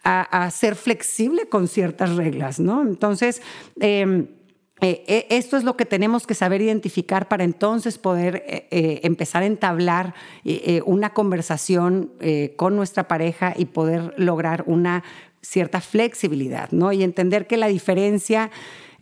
a, 0.02 0.50
ser 0.50 0.76
flexible 0.76 1.48
con 1.48 1.68
ciertas 1.68 2.16
reglas, 2.16 2.58
¿no? 2.58 2.82
Entonces, 2.82 3.42
em, 3.78 4.28
eh, 4.80 5.26
esto 5.30 5.56
es 5.56 5.64
lo 5.64 5.76
que 5.76 5.84
tenemos 5.84 6.26
que 6.26 6.34
saber 6.34 6.62
identificar 6.62 7.28
para 7.28 7.44
entonces 7.44 7.98
poder 7.98 8.44
eh, 8.46 9.00
empezar 9.02 9.42
a 9.42 9.46
entablar 9.46 10.14
una 10.84 11.10
conversación 11.10 12.12
con 12.56 12.76
nuestra 12.76 13.08
pareja 13.08 13.54
y 13.56 13.66
poder 13.66 14.14
lograr 14.16 14.64
una 14.66 15.04
cierta 15.42 15.80
flexibilidad, 15.80 16.70
¿no? 16.70 16.92
Y 16.92 17.02
entender 17.02 17.46
que 17.46 17.56
la 17.56 17.68
diferencia 17.68 18.50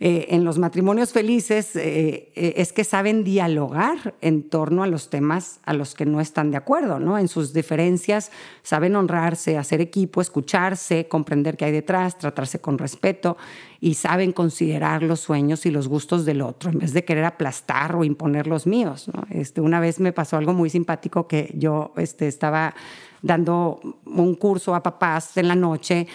eh, 0.01 0.27
en 0.29 0.45
los 0.45 0.57
matrimonios 0.57 1.11
felices 1.11 1.75
eh, 1.75 2.31
eh, 2.33 2.53
es 2.55 2.71
que 2.71 2.85
saben 2.85 3.25
dialogar 3.25 4.15
en 4.21 4.43
torno 4.47 4.83
a 4.83 4.87
los 4.87 5.09
temas 5.09 5.59
a 5.65 5.73
los 5.73 5.93
que 5.93 6.05
no 6.05 6.21
están 6.21 6.51
de 6.51 6.57
acuerdo, 6.57 6.99
¿no? 6.99 7.17
En 7.17 7.27
sus 7.27 7.51
diferencias 7.51 8.31
saben 8.63 8.95
honrarse, 8.95 9.57
hacer 9.57 9.81
equipo, 9.81 10.21
escucharse, 10.21 11.09
comprender 11.09 11.57
qué 11.57 11.65
hay 11.65 11.73
detrás, 11.73 12.17
tratarse 12.17 12.59
con 12.59 12.77
respeto 12.77 13.35
y 13.81 13.95
saben 13.95 14.31
considerar 14.31 15.03
los 15.03 15.19
sueños 15.19 15.65
y 15.65 15.71
los 15.71 15.89
gustos 15.89 16.23
del 16.23 16.43
otro 16.43 16.71
en 16.71 16.79
vez 16.79 16.93
de 16.93 17.03
querer 17.03 17.25
aplastar 17.25 17.93
o 17.97 18.05
imponer 18.05 18.47
los 18.47 18.67
míos. 18.67 19.11
Este, 19.29 19.59
una 19.59 19.81
vez 19.81 19.99
me 19.99 20.13
pasó 20.13 20.37
algo 20.37 20.53
muy 20.53 20.69
simpático 20.69 21.27
que 21.27 21.51
yo 21.55 21.91
este, 21.97 22.29
estaba 22.29 22.73
dando 23.21 23.81
un 24.05 24.35
curso 24.35 24.73
a 24.75 24.81
papás 24.81 25.35
en 25.35 25.49
la 25.49 25.55
noche 25.55 26.07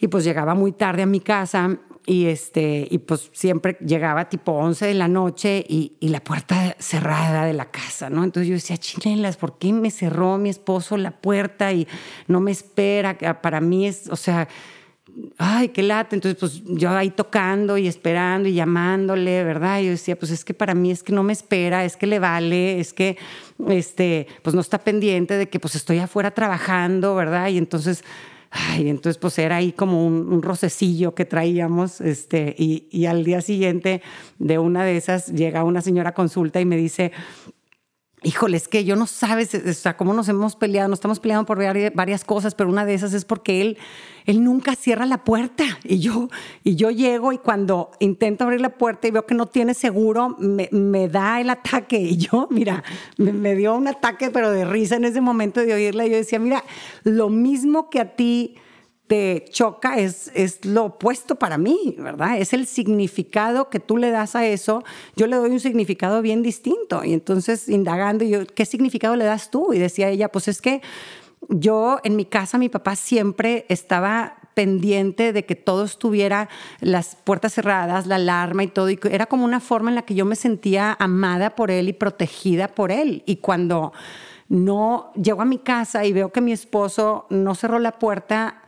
y 0.00 0.08
pues 0.08 0.24
llegaba 0.24 0.56
muy 0.56 0.72
tarde 0.72 1.02
a 1.02 1.06
mi 1.06 1.20
casa 1.20 1.78
y, 2.06 2.26
este, 2.26 2.86
y 2.90 2.98
pues 2.98 3.30
siempre 3.32 3.78
llegaba 3.84 4.28
tipo 4.28 4.52
11 4.52 4.86
de 4.86 4.94
la 4.94 5.08
noche 5.08 5.64
y, 5.68 5.92
y, 6.00 6.08
la 6.08 6.20
puerta 6.20 6.76
cerrada 6.78 7.46
de 7.46 7.54
la 7.54 7.70
casa, 7.70 8.10
¿no? 8.10 8.24
Entonces 8.24 8.48
yo 8.48 8.54
decía, 8.54 8.76
chinelas, 8.76 9.36
¿por 9.36 9.58
qué 9.58 9.72
me 9.72 9.90
cerró 9.90 10.36
mi 10.36 10.50
esposo 10.50 10.96
la 10.96 11.12
puerta 11.12 11.72
y 11.72 11.88
no 12.28 12.40
me 12.40 12.50
espera? 12.50 13.16
Para 13.40 13.60
mí 13.60 13.86
es, 13.86 14.08
o 14.08 14.16
sea, 14.16 14.48
ay, 15.38 15.68
qué 15.68 15.82
lata. 15.82 16.14
Entonces, 16.14 16.38
pues 16.38 16.62
yo 16.64 16.90
ahí 16.90 17.10
tocando 17.10 17.78
y 17.78 17.86
esperando 17.86 18.48
y 18.48 18.54
llamándole, 18.54 19.44
¿verdad? 19.44 19.80
Y 19.80 19.86
yo 19.86 19.90
decía, 19.90 20.16
pues 20.16 20.30
es 20.30 20.44
que 20.44 20.54
para 20.54 20.74
mí 20.74 20.90
es 20.90 21.02
que 21.02 21.12
no 21.12 21.22
me 21.22 21.32
espera, 21.32 21.84
es 21.84 21.96
que 21.96 22.06
le 22.06 22.18
vale, 22.18 22.80
es 22.80 22.92
que, 22.92 23.16
este, 23.68 24.26
pues 24.42 24.54
no 24.54 24.60
está 24.60 24.78
pendiente 24.78 25.36
de 25.36 25.48
que 25.48 25.60
pues 25.60 25.74
estoy 25.74 25.98
afuera 25.98 26.32
trabajando, 26.32 27.14
¿verdad? 27.14 27.48
Y 27.48 27.58
entonces 27.58 28.04
Ay, 28.56 28.88
entonces 28.88 29.18
pues 29.18 29.36
era 29.40 29.56
ahí 29.56 29.72
como 29.72 30.06
un, 30.06 30.40
rocecillo 30.40 31.12
que 31.12 31.24
traíamos, 31.24 32.00
este, 32.00 32.54
y, 32.56 32.86
y, 32.88 33.06
al 33.06 33.24
día 33.24 33.40
siguiente 33.40 34.00
de 34.38 34.60
una 34.60 34.84
de 34.84 34.96
esas 34.96 35.26
llega 35.32 35.64
una 35.64 35.80
señora 35.80 36.10
a 36.10 36.14
consulta 36.14 36.60
y 36.60 36.64
me 36.64 36.76
dice, 36.76 37.10
híjole, 38.24 38.56
es 38.56 38.66
que 38.66 38.84
yo 38.84 38.96
no 38.96 39.06
sabes, 39.06 39.54
o 39.54 39.72
sea, 39.72 39.96
cómo 39.96 40.14
nos 40.14 40.28
hemos 40.28 40.56
peleado, 40.56 40.88
nos 40.88 40.96
estamos 40.96 41.20
peleando 41.20 41.46
por 41.46 41.58
varias 41.94 42.24
cosas, 42.24 42.54
pero 42.54 42.68
una 42.68 42.84
de 42.84 42.94
esas 42.94 43.12
es 43.12 43.24
porque 43.24 43.60
él, 43.60 43.78
él 44.24 44.42
nunca 44.42 44.74
cierra 44.74 45.06
la 45.06 45.24
puerta. 45.24 45.64
Y 45.84 46.00
yo, 46.00 46.28
y 46.64 46.74
yo 46.76 46.90
llego 46.90 47.32
y 47.32 47.38
cuando 47.38 47.90
intento 48.00 48.44
abrir 48.44 48.60
la 48.60 48.70
puerta 48.70 49.06
y 49.06 49.10
veo 49.10 49.26
que 49.26 49.34
no 49.34 49.46
tiene 49.46 49.74
seguro, 49.74 50.36
me, 50.38 51.08
da 51.08 51.40
el 51.40 51.50
ataque. 51.50 51.98
Y 51.98 52.16
yo, 52.16 52.48
mira, 52.50 52.82
me, 53.18 53.32
me, 53.32 53.54
dio 53.54 53.74
un 53.74 53.86
ataque 53.86 54.30
pero 54.30 54.50
de 54.50 54.64
risa 54.64 54.96
en 54.96 55.04
ese 55.04 55.20
momento 55.20 55.60
de 55.60 55.74
oírla. 55.74 56.06
Y 56.06 56.10
yo 56.10 56.16
decía, 56.16 56.38
mira, 56.38 56.64
lo 57.02 57.28
mismo 57.28 57.90
que 57.90 58.00
a 58.00 58.16
ti 58.16 58.56
te 59.06 59.44
choca 59.50 59.98
es, 59.98 60.30
es 60.34 60.64
lo 60.64 60.86
opuesto 60.86 61.34
para 61.34 61.58
mí, 61.58 61.94
¿verdad? 61.98 62.38
Es 62.38 62.52
el 62.52 62.66
significado 62.66 63.68
que 63.68 63.80
tú 63.80 63.98
le 63.98 64.10
das 64.10 64.34
a 64.34 64.46
eso. 64.46 64.82
Yo 65.14 65.26
le 65.26 65.36
doy 65.36 65.50
un 65.50 65.60
significado 65.60 66.22
bien 66.22 66.42
distinto. 66.42 67.04
Y 67.04 67.12
entonces, 67.12 67.68
indagando, 67.68 68.24
yo, 68.24 68.46
¿qué 68.46 68.64
significado 68.64 69.14
le 69.16 69.24
das 69.24 69.50
tú? 69.50 69.74
Y 69.74 69.78
decía 69.78 70.08
ella, 70.08 70.30
pues 70.30 70.48
es 70.48 70.62
que 70.62 70.80
yo 71.50 71.98
en 72.02 72.16
mi 72.16 72.24
casa, 72.24 72.56
mi 72.56 72.70
papá 72.70 72.96
siempre 72.96 73.66
estaba 73.68 74.36
pendiente 74.54 75.32
de 75.32 75.44
que 75.44 75.56
todo 75.56 75.84
estuviera, 75.84 76.48
las 76.80 77.16
puertas 77.16 77.54
cerradas, 77.54 78.06
la 78.06 78.14
alarma 78.14 78.62
y 78.62 78.68
todo. 78.68 78.88
Y 78.88 78.98
era 79.10 79.26
como 79.26 79.44
una 79.44 79.60
forma 79.60 79.90
en 79.90 79.96
la 79.96 80.02
que 80.02 80.14
yo 80.14 80.24
me 80.24 80.36
sentía 80.36 80.96
amada 80.98 81.54
por 81.54 81.70
él 81.70 81.88
y 81.88 81.92
protegida 81.92 82.68
por 82.68 82.90
él. 82.90 83.22
Y 83.26 83.36
cuando 83.36 83.92
no 84.48 85.12
llego 85.14 85.42
a 85.42 85.46
mi 85.46 85.58
casa 85.58 86.04
y 86.04 86.12
veo 86.12 86.32
que 86.32 86.40
mi 86.40 86.52
esposo 86.52 87.26
no 87.30 87.54
cerró 87.54 87.78
la 87.78 87.98
puerta, 87.98 88.62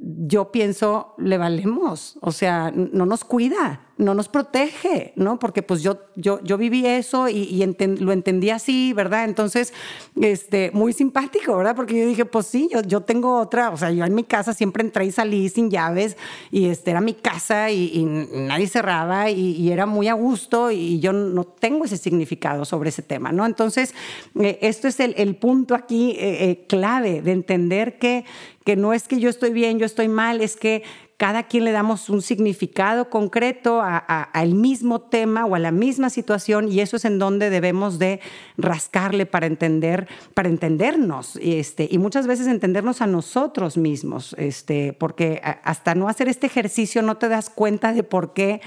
yo 0.00 0.50
pienso, 0.50 1.14
le 1.18 1.36
valemos, 1.36 2.18
o 2.22 2.32
sea, 2.32 2.72
no 2.74 3.06
nos 3.06 3.24
cuida, 3.24 3.88
no 4.00 4.14
nos 4.14 4.28
protege, 4.28 5.12
¿no? 5.14 5.38
Porque 5.38 5.62
pues 5.62 5.82
yo, 5.82 5.98
yo, 6.16 6.42
yo 6.42 6.56
viví 6.56 6.86
eso 6.86 7.28
y, 7.28 7.60
lo 7.98 8.12
entendí 8.12 8.50
así, 8.50 8.92
¿verdad? 8.92 9.24
Entonces, 9.24 9.72
este, 10.20 10.70
muy 10.72 10.92
simpático, 10.92 11.56
¿verdad? 11.56 11.76
Porque 11.76 11.98
yo 11.98 12.06
dije, 12.06 12.24
pues 12.24 12.46
sí, 12.46 12.68
yo, 12.72 12.82
yo 12.82 13.02
tengo 13.02 13.38
otra, 13.38 13.70
o 13.70 13.76
sea, 13.76 13.90
yo 13.90 14.04
en 14.04 14.14
mi 14.14 14.24
casa 14.24 14.54
siempre 14.54 14.82
entré 14.82 15.04
y 15.04 15.12
salí 15.12 15.48
sin 15.48 15.70
llaves 15.70 16.16
y 16.50 16.66
este 16.66 16.90
era 16.90 17.00
mi 17.00 17.14
casa 17.14 17.70
y, 17.70 18.04
nadie 18.04 18.66
cerraba 18.66 19.30
y, 19.30 19.70
era 19.70 19.86
muy 19.86 20.08
a 20.08 20.14
gusto 20.14 20.70
y 20.70 20.98
yo 21.00 21.12
no 21.12 21.44
tengo 21.44 21.84
ese 21.84 21.96
significado 21.96 22.64
sobre 22.64 22.88
ese 22.88 23.02
tema, 23.02 23.30
¿no? 23.30 23.44
Entonces, 23.46 23.94
eh, 24.40 24.58
esto 24.62 24.88
es 24.88 24.98
el, 24.98 25.36
punto 25.36 25.74
aquí 25.74 26.12
eh, 26.12 26.50
eh, 26.50 26.66
clave 26.66 27.22
de 27.22 27.32
entender 27.32 27.98
que, 27.98 28.24
que 28.64 28.76
no 28.76 28.92
es 28.92 29.06
que 29.06 29.20
yo 29.20 29.28
estoy 29.28 29.52
bien, 29.52 29.78
yo 29.78 29.86
estoy 29.86 30.08
mal, 30.08 30.40
es 30.40 30.56
que 30.56 30.82
cada 31.20 31.42
quien 31.42 31.64
le 31.64 31.72
damos 31.72 32.08
un 32.08 32.22
significado 32.22 33.10
concreto 33.10 33.82
al 33.84 34.54
mismo 34.54 35.02
tema 35.02 35.44
o 35.44 35.54
a 35.54 35.58
la 35.58 35.70
misma 35.70 36.08
situación 36.08 36.72
y 36.72 36.80
eso 36.80 36.96
es 36.96 37.04
en 37.04 37.18
donde 37.18 37.50
debemos 37.50 37.98
de 37.98 38.20
rascarle 38.56 39.26
para 39.26 39.46
entender, 39.46 40.08
para 40.32 40.48
entendernos 40.48 41.38
este, 41.42 41.86
y 41.90 41.98
muchas 41.98 42.26
veces 42.26 42.46
entendernos 42.46 43.02
a 43.02 43.06
nosotros 43.06 43.76
mismos, 43.76 44.34
este, 44.38 44.94
porque 44.94 45.42
hasta 45.62 45.94
no 45.94 46.08
hacer 46.08 46.26
este 46.26 46.46
ejercicio 46.46 47.02
no 47.02 47.18
te 47.18 47.28
das 47.28 47.50
cuenta 47.50 47.92
de 47.92 48.02
por 48.02 48.32
qué 48.32 48.62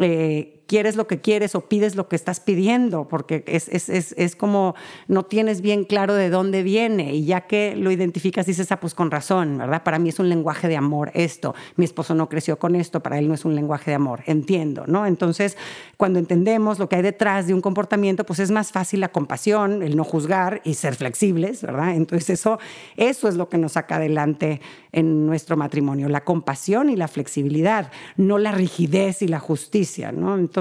eh, 0.00 0.59
quieres 0.70 0.94
lo 0.94 1.08
que 1.08 1.20
quieres 1.20 1.56
o 1.56 1.62
pides 1.62 1.96
lo 1.96 2.06
que 2.06 2.14
estás 2.14 2.38
pidiendo, 2.38 3.08
porque 3.08 3.42
es, 3.48 3.66
es, 3.70 3.88
es, 3.88 4.14
es, 4.16 4.36
como 4.36 4.76
no 5.08 5.24
tienes 5.24 5.62
bien 5.62 5.82
claro 5.82 6.14
de 6.14 6.30
dónde 6.30 6.62
viene 6.62 7.12
y 7.12 7.24
ya 7.24 7.40
que 7.40 7.74
lo 7.74 7.90
identificas 7.90 8.46
dices, 8.46 8.70
ah, 8.70 8.78
pues 8.78 8.94
con 8.94 9.10
razón, 9.10 9.58
¿verdad? 9.58 9.82
Para 9.82 9.98
mí 9.98 10.10
es 10.10 10.20
un 10.20 10.28
lenguaje 10.28 10.68
de 10.68 10.76
amor 10.76 11.10
esto, 11.14 11.56
mi 11.74 11.84
esposo 11.84 12.14
no 12.14 12.28
creció 12.28 12.60
con 12.60 12.76
esto, 12.76 13.00
para 13.00 13.18
él 13.18 13.26
no 13.26 13.34
es 13.34 13.44
un 13.44 13.56
lenguaje 13.56 13.90
de 13.90 13.96
amor, 13.96 14.22
entiendo, 14.26 14.84
¿no? 14.86 15.06
Entonces, 15.06 15.56
cuando 15.96 16.20
entendemos 16.20 16.78
lo 16.78 16.88
que 16.88 16.94
hay 16.94 17.02
detrás 17.02 17.48
de 17.48 17.54
un 17.54 17.62
comportamiento, 17.62 18.22
pues 18.22 18.38
es 18.38 18.52
más 18.52 18.70
fácil 18.70 19.00
la 19.00 19.08
compasión, 19.08 19.82
el 19.82 19.96
no 19.96 20.04
juzgar 20.04 20.60
y 20.62 20.74
ser 20.74 20.94
flexibles, 20.94 21.62
¿verdad? 21.62 21.96
Entonces, 21.96 22.30
eso, 22.30 22.60
eso 22.96 23.26
es 23.26 23.34
lo 23.34 23.48
que 23.48 23.58
nos 23.58 23.72
saca 23.72 23.96
adelante 23.96 24.60
en 24.92 25.26
nuestro 25.26 25.56
matrimonio, 25.56 26.08
la 26.08 26.22
compasión 26.22 26.90
y 26.90 26.96
la 26.96 27.08
flexibilidad, 27.08 27.90
no 28.16 28.38
la 28.38 28.52
rigidez 28.52 29.22
y 29.22 29.26
la 29.26 29.40
justicia, 29.40 30.12
¿no? 30.12 30.36
Entonces, 30.38 30.59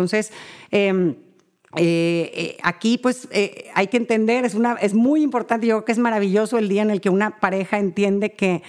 em, 0.71 1.15
eh, 1.75 2.31
eh, 2.33 2.57
aquí 2.63 2.97
pues 2.97 3.27
eh, 3.31 3.69
hay 3.75 3.87
que 3.87 3.97
entender, 3.97 4.43
es, 4.43 4.93
muy 4.95 5.21
importante, 5.21 5.67
yo 5.67 5.75
creo 5.75 5.85
que 5.85 5.91
es 5.91 5.99
maravilloso 5.99 6.57
el 6.57 6.67
día 6.67 6.81
en 6.81 6.89
el 6.89 6.99
que 6.99 7.11
una 7.11 7.39
pareja 7.39 7.77
entiende 7.77 8.33
que, 8.33 8.63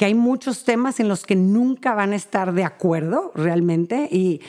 hay 0.00 0.14
muchos 0.14 0.64
temas 0.64 0.98
en 0.98 1.06
los 1.06 1.24
que 1.24 1.36
nunca 1.36 1.94
van 1.94 2.12
a 2.12 2.16
estar 2.16 2.54
de 2.54 2.64
acuerdo 2.64 3.30
realmente 3.36 4.08
y, 4.10 4.40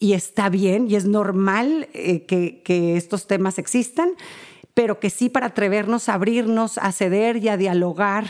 está 0.00 0.48
bien 0.48 0.90
y 0.90 0.94
es 0.94 1.04
normal 1.04 1.88
que 1.92 2.94
estos 2.96 3.26
temas 3.26 3.58
existan 3.58 4.12
pero 4.72 4.98
que 4.98 5.10
sí 5.10 5.28
para 5.28 5.48
atrevernos 5.48 6.08
a 6.08 6.14
abrirnos, 6.14 6.78
a 6.78 6.90
ceder 6.92 7.36
y 7.36 7.48
a 7.48 7.58
dialogar 7.58 8.24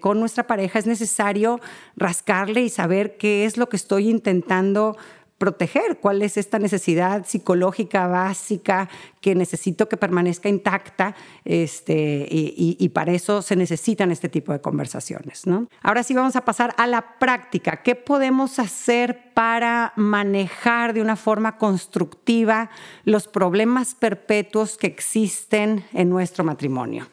con 0.00 0.18
nuestra 0.18 0.46
pareja 0.46 0.78
es 0.78 0.86
necesario 0.86 1.60
rascarle 1.94 2.62
y 2.62 2.70
saber 2.70 3.18
qué 3.18 3.44
es 3.44 3.58
lo 3.58 3.68
que 3.68 3.76
estoy 3.76 4.08
intentando 4.08 4.96
proteger, 5.38 5.98
cuál 5.98 6.22
es 6.22 6.36
esta 6.36 6.58
necesidad 6.58 7.26
psicológica 7.26 8.06
básica 8.06 8.88
que 9.20 9.34
necesito 9.34 9.88
que 9.88 9.96
permanezca 9.96 10.48
intacta 10.48 11.14
este, 11.44 12.26
y, 12.30 12.88
para 12.90 13.12
eso 13.12 13.42
se 13.42 13.56
necesitan 13.56 14.10
este 14.10 14.28
tipo 14.28 14.52
de 14.52 14.60
conversaciones. 14.60 15.46
¿no? 15.46 15.66
Ahora 15.82 16.02
sí 16.02 16.14
vamos 16.14 16.36
a 16.36 16.44
pasar 16.44 16.74
a 16.78 16.86
la 16.86 17.18
práctica. 17.18 17.82
¿Qué 17.82 17.94
podemos 17.94 18.58
hacer 18.58 19.32
para 19.34 19.92
manejar 19.96 20.94
de 20.94 21.02
una 21.02 21.16
forma 21.16 21.58
constructiva 21.58 22.70
los 23.04 23.26
problemas 23.26 23.94
perpetuos 23.94 24.76
que 24.76 24.86
existen 24.86 25.84
en 25.92 26.10
nuestro 26.10 26.44
matrimonio? 26.44 27.08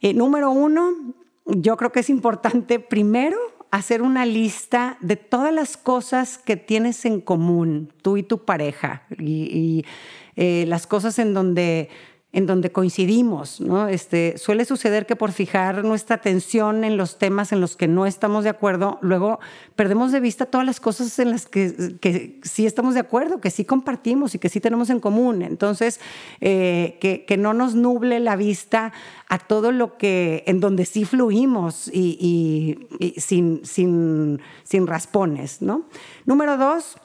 Eh, 0.00 0.14
número 0.14 0.50
uno, 0.50 0.92
yo 1.44 1.76
creo 1.76 1.92
que 1.92 2.00
es 2.00 2.10
importante 2.10 2.80
primero 2.80 3.36
hacer 3.70 4.02
una 4.02 4.26
lista 4.26 4.96
de 5.00 5.16
todas 5.16 5.52
las 5.52 5.76
cosas 5.76 6.38
que 6.38 6.56
tienes 6.56 7.04
en 7.04 7.20
común, 7.20 7.92
tú 8.02 8.16
y 8.16 8.22
tu 8.22 8.44
pareja, 8.44 9.02
y, 9.18 9.84
eh, 10.36 10.64
las 10.66 10.86
cosas 10.86 11.18
en 11.18 11.34
donde 11.34 11.88
en 12.32 12.46
donde 12.46 12.70
coincidimos, 12.70 13.60
¿no? 13.60 13.88
Este, 13.88 14.38
suele 14.38 14.64
suceder 14.64 15.04
que 15.04 15.16
por 15.16 15.32
fijar 15.32 15.84
nuestra 15.84 16.16
atención 16.16 16.84
en 16.84 16.96
los 16.96 17.18
temas 17.18 17.50
en 17.50 17.60
los 17.60 17.74
que 17.74 17.88
no 17.88 18.06
estamos 18.06 18.44
de 18.44 18.50
acuerdo, 18.50 18.98
luego 19.00 19.40
perdemos 19.74 20.12
de 20.12 20.20
vista 20.20 20.46
todas 20.46 20.64
las 20.64 20.78
cosas 20.78 21.18
en 21.18 21.30
las 21.30 21.46
que, 21.46 21.96
que 22.00 22.38
sí 22.44 22.66
estamos 22.66 22.94
de 22.94 23.00
acuerdo, 23.00 23.40
que 23.40 23.50
sí 23.50 23.64
compartimos 23.64 24.36
y 24.36 24.38
que 24.38 24.48
sí 24.48 24.60
tenemos 24.60 24.90
en 24.90 25.00
común. 25.00 25.42
Entonces, 25.42 25.98
eh, 26.40 26.98
que, 27.00 27.24
que, 27.24 27.36
no 27.36 27.52
nos 27.52 27.74
nuble 27.74 28.20
la 28.20 28.36
vista 28.36 28.92
a 29.28 29.38
todo 29.38 29.72
lo 29.72 29.98
que, 29.98 30.44
en 30.46 30.60
donde 30.60 30.84
sí 30.84 31.04
fluimos 31.04 31.88
y, 31.92 32.86
y, 33.00 33.20
sin, 33.20 33.64
sin, 33.64 34.40
sin 34.62 34.86
raspones, 34.86 35.62
¿no? 35.62 35.88
Número 36.26 36.56
dos, 36.56 36.96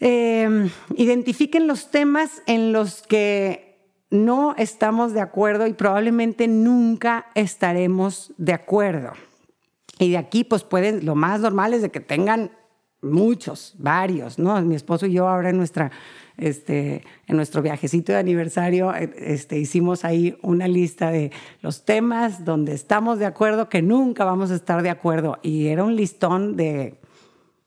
eh, 0.00 0.70
identifiquen 0.96 1.66
los 1.66 1.90
temas 1.90 2.42
en 2.46 2.72
los 2.72 3.02
que 3.02 3.71
no 4.12 4.54
estamos 4.58 5.14
de 5.14 5.22
acuerdo 5.22 5.66
y 5.66 5.72
probablemente 5.72 6.46
nunca 6.46 7.26
estaremos 7.34 8.34
de 8.36 8.52
acuerdo. 8.52 9.12
Y 9.98 10.10
de 10.10 10.18
aquí, 10.18 10.44
pues 10.44 10.64
pueden, 10.64 11.06
lo 11.06 11.14
más 11.14 11.40
normal 11.40 11.72
es 11.72 11.80
de 11.80 11.90
que 11.90 12.00
tengan 12.00 12.50
muchos, 13.00 13.74
varios, 13.78 14.38
¿no? 14.38 14.60
Mi 14.60 14.74
esposo 14.74 15.06
y 15.06 15.14
yo 15.14 15.28
ahora 15.28 15.48
en 15.48 15.56
nuestra, 15.56 15.90
este, 16.36 17.02
en 17.26 17.36
nuestro 17.36 17.62
viajecito 17.62 18.12
de 18.12 18.18
aniversario, 18.18 18.94
eh, 18.94 19.10
este, 19.16 19.58
hicimos 19.58 20.04
ahí 20.04 20.36
una 20.42 20.68
lista 20.68 21.10
de 21.10 21.32
los 21.62 21.86
temas 21.86 22.44
donde 22.44 22.74
estamos 22.74 23.18
de 23.18 23.24
acuerdo, 23.24 23.70
que 23.70 23.80
nunca 23.80 24.26
vamos 24.26 24.50
a 24.50 24.56
estar 24.56 24.82
de 24.82 24.90
acuerdo. 24.90 25.38
Y 25.42 25.68
era 25.68 25.84
un 25.84 25.96
listón 25.96 26.54
de 26.54 27.00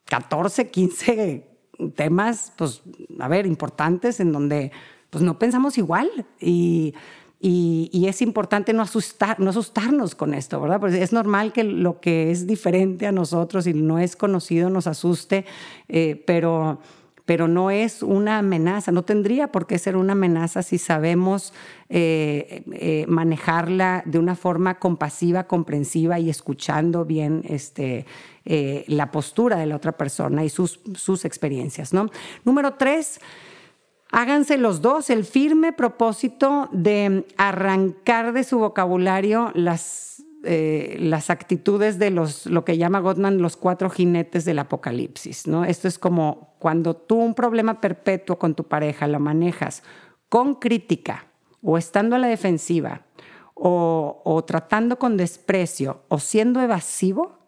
14, 0.05 0.69
15 0.69 1.47
temas, 1.95 2.53
pues, 2.55 2.83
a 3.19 3.27
ver, 3.27 3.47
importantes 3.47 4.19
en 4.19 4.31
donde 4.31 4.71
pues 5.15 5.23
no 5.23 5.39
pensamos 5.39 5.77
igual 5.77 6.09
y, 6.41 6.93
y, 7.39 8.05
es 8.05 8.21
importante 8.21 8.73
no, 8.73 8.81
asustar, 8.81 9.39
no 9.39 9.49
asustarnos 9.49 10.13
con 10.13 10.33
esto, 10.33 10.59
¿verdad? 10.59 10.81
Porque 10.81 11.01
es 11.01 11.13
normal 11.13 11.53
que 11.53 11.63
lo 11.63 12.01
que 12.01 12.31
es 12.31 12.47
diferente 12.47 13.07
a 13.07 13.13
nosotros 13.13 13.65
y 13.65 13.73
no 13.73 13.97
es 13.97 14.17
conocido 14.17 14.69
nos 14.69 14.87
asuste, 14.87 15.45
eh, 15.87 16.21
pero, 16.27 16.81
pero 17.23 17.47
no 17.47 17.71
es 17.71 18.03
una 18.03 18.39
amenaza, 18.39 18.91
no 18.91 19.03
tendría 19.03 19.53
por 19.53 19.67
qué 19.67 19.79
ser 19.79 19.95
una 19.95 20.11
amenaza 20.11 20.63
si 20.63 20.77
sabemos 20.77 21.53
eh, 21.87 22.65
eh, 22.73 23.05
manejarla 23.07 24.03
de 24.05 24.19
una 24.19 24.35
forma 24.35 24.79
compasiva, 24.79 25.45
comprensiva 25.45 26.19
y 26.19 26.29
escuchando 26.29 27.05
bien 27.05 27.41
este, 27.47 28.05
la 28.43 29.11
postura 29.11 29.55
de 29.55 29.65
la 29.65 29.77
otra 29.77 29.93
persona 29.93 30.43
y 30.43 30.49
sus, 30.49 30.81
sus 30.95 31.23
experiencias, 31.23 31.93
¿no? 31.93 32.09
Número 32.43 32.73
tres, 32.73 33.21
Háganse 34.11 34.57
los 34.57 34.81
dos 34.81 35.09
el 35.09 35.25
firme 35.25 35.73
propósito 35.73 36.69
de 36.71 37.25
arrancar 37.37 38.33
de 38.33 38.43
su 38.43 38.59
vocabulario 38.59 39.51
las, 39.55 40.23
eh, 40.43 40.97
las 40.99 41.29
actitudes 41.29 41.97
de 41.97 42.11
los, 42.11 42.45
lo 42.45 42.63
que 42.63 42.77
llama 42.77 42.99
Gottman 42.99 43.41
los 43.41 43.57
cuatro 43.57 43.89
jinetes 43.89 44.45
del 44.45 44.59
apocalipsis. 44.59 45.47
¿no? 45.47 45.65
Esto 45.65 45.87
es 45.87 45.97
como 45.97 46.55
cuando 46.59 46.95
tú 46.95 47.15
un 47.17 47.33
problema 47.33 47.81
perpetuo 47.81 48.37
con 48.37 48.55
tu 48.55 48.65
pareja 48.65 49.07
lo 49.07 49.19
manejas 49.19 49.83
con 50.29 50.55
crítica 50.55 51.27
o 51.61 51.77
estando 51.77 52.15
a 52.15 52.19
la 52.19 52.27
defensiva 52.27 53.05
o, 53.55 54.43
tratando 54.45 54.99
con 54.99 55.17
desprecio 55.17 56.03
o 56.09 56.19
siendo 56.19 56.61
evasivo, 56.61 57.39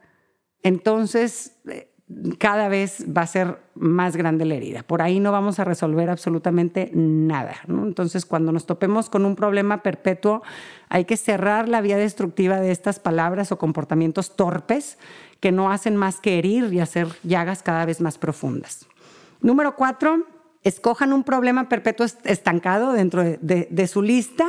entonces 0.63 1.59
eh, 1.69 1.93
cada 2.37 2.69
vez 2.69 3.05
va 3.05 3.23
a 3.23 3.27
ser 3.27 3.59
más 3.75 4.15
grande 4.15 4.45
la 4.45 4.55
herida. 4.55 4.83
Por 4.83 5.01
ahí 5.01 5.19
no 5.19 5.31
vamos 5.31 5.59
a 5.59 5.65
resolver 5.65 6.09
absolutamente 6.09 6.89
nada. 6.93 7.55
Entonces, 7.67 8.25
cuando 8.25 8.51
nos 8.51 8.65
topemos 8.65 9.09
con 9.09 9.25
un 9.25 9.35
problema 9.35 9.83
perpetuo, 9.83 10.41
hay 10.87 11.03
que 11.03 11.17
cerrar 11.17 11.67
la 11.67 11.81
vía 11.81 11.97
destructiva 11.97 12.61
de 12.61 12.71
estas 12.71 12.99
palabras 12.99 13.51
o 13.51 13.57
comportamientos 13.57 14.35
torpes 14.37 14.97
que 15.41 15.51
no 15.51 15.69
hacen 15.69 15.97
más 15.97 16.21
que 16.21 16.37
herir 16.37 16.73
y 16.73 16.79
hacer 16.79 17.07
llagas 17.23 17.61
cada 17.61 17.85
vez 17.85 17.99
más 17.99 18.17
profundas. 18.17 18.87
Número 19.41 19.75
cuatro, 19.75 20.25
escojan 20.63 21.13
un 21.13 21.23
problema 21.23 21.69
perpetuo 21.69 22.05
estancado 22.23 22.93
dentro 22.93 23.23
de, 23.23 23.87
su 23.87 24.01
lista. 24.01 24.47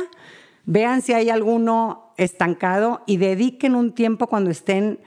Vean 0.65 1.01
si 1.01 1.13
hay 1.13 1.29
alguno 1.29 2.13
estancado 2.17 3.01
y 3.05 3.17
dediquen 3.17 3.75
un 3.75 3.93
tiempo 3.93 4.27
cuando 4.27 4.49
estén 4.49 4.99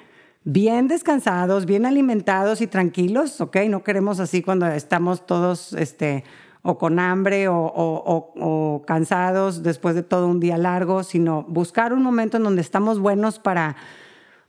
bien 0.44 0.88
descansados, 0.88 1.66
bien 1.66 1.86
alimentados 1.86 2.60
y 2.60 2.66
tranquilos, 2.66 3.40
¿ok? 3.40 3.58
No 3.68 3.84
queremos 3.84 4.20
así 4.20 4.42
cuando 4.42 4.66
estamos 4.66 5.26
todos, 5.26 5.72
este, 5.74 6.24
o 6.62 6.78
con 6.78 6.98
hambre 6.98 7.46
o, 7.48 8.82
cansados 8.86 9.62
después 9.62 9.94
de 9.94 10.02
todo 10.02 10.28
un 10.28 10.40
día 10.40 10.56
largo, 10.58 11.02
sino 11.02 11.42
buscar 11.44 11.92
un 11.92 12.02
momento 12.02 12.36
en 12.36 12.44
donde 12.44 12.62
estamos 12.62 12.98
buenos 12.98 13.38
para, 13.38 13.76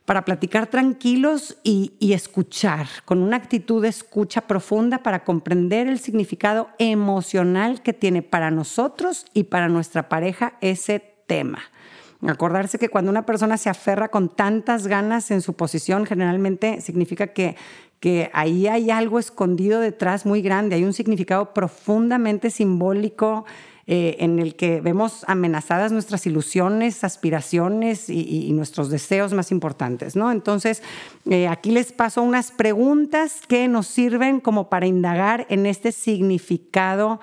para 0.04 0.24
platicar 0.24 0.68
tranquilos 0.68 1.58
y, 1.62 1.94
escuchar, 2.00 2.86
con 3.04 3.20
una 3.20 3.36
actitud 3.36 3.82
de 3.82 3.88
escucha 3.88 4.42
profunda 4.42 5.02
para 5.02 5.24
comprender 5.24 5.88
el 5.88 5.98
significado 5.98 6.68
emocional 6.78 7.82
que 7.82 7.92
tiene 7.92 8.22
para 8.22 8.50
nosotros 8.50 9.26
y 9.34 9.44
para 9.44 9.68
nuestra 9.68 10.08
pareja 10.08 10.54
ese 10.60 11.00
tema. 11.26 11.58
Acordarse 12.26 12.78
que 12.78 12.88
cuando 12.88 13.10
una 13.10 13.26
persona 13.26 13.56
se 13.56 13.68
aferra 13.70 14.08
con 14.08 14.28
tantas 14.28 14.86
ganas 14.86 15.30
en 15.30 15.42
su 15.42 15.54
posición, 15.54 16.06
generalmente 16.06 16.80
significa 16.80 17.28
que, 17.28 17.56
que 18.00 18.30
ahí 18.32 18.66
hay 18.66 18.90
algo 18.90 19.18
escondido 19.18 19.80
detrás 19.80 20.24
muy 20.24 20.42
grande, 20.42 20.76
hay 20.76 20.84
un 20.84 20.92
significado 20.92 21.52
profundamente 21.52 22.50
simbólico 22.50 23.44
eh, 23.86 24.16
en 24.20 24.38
el 24.38 24.56
que 24.56 24.80
vemos 24.80 25.24
amenazadas 25.26 25.92
nuestras 25.92 26.26
ilusiones, 26.26 27.04
aspiraciones 27.04 28.08
y, 28.08 28.50
nuestros 28.54 28.88
deseos 28.88 29.34
más 29.34 29.50
importantes, 29.50 30.16
¿no? 30.16 30.32
Entonces, 30.32 30.82
eh, 31.28 31.48
aquí 31.48 31.70
les 31.70 31.92
paso 31.92 32.22
unas 32.22 32.50
preguntas 32.50 33.42
que 33.46 33.68
nos 33.68 33.86
sirven 33.86 34.40
como 34.40 34.70
para 34.70 34.86
indagar 34.86 35.46
en 35.50 35.66
este 35.66 35.92
significado 35.92 37.20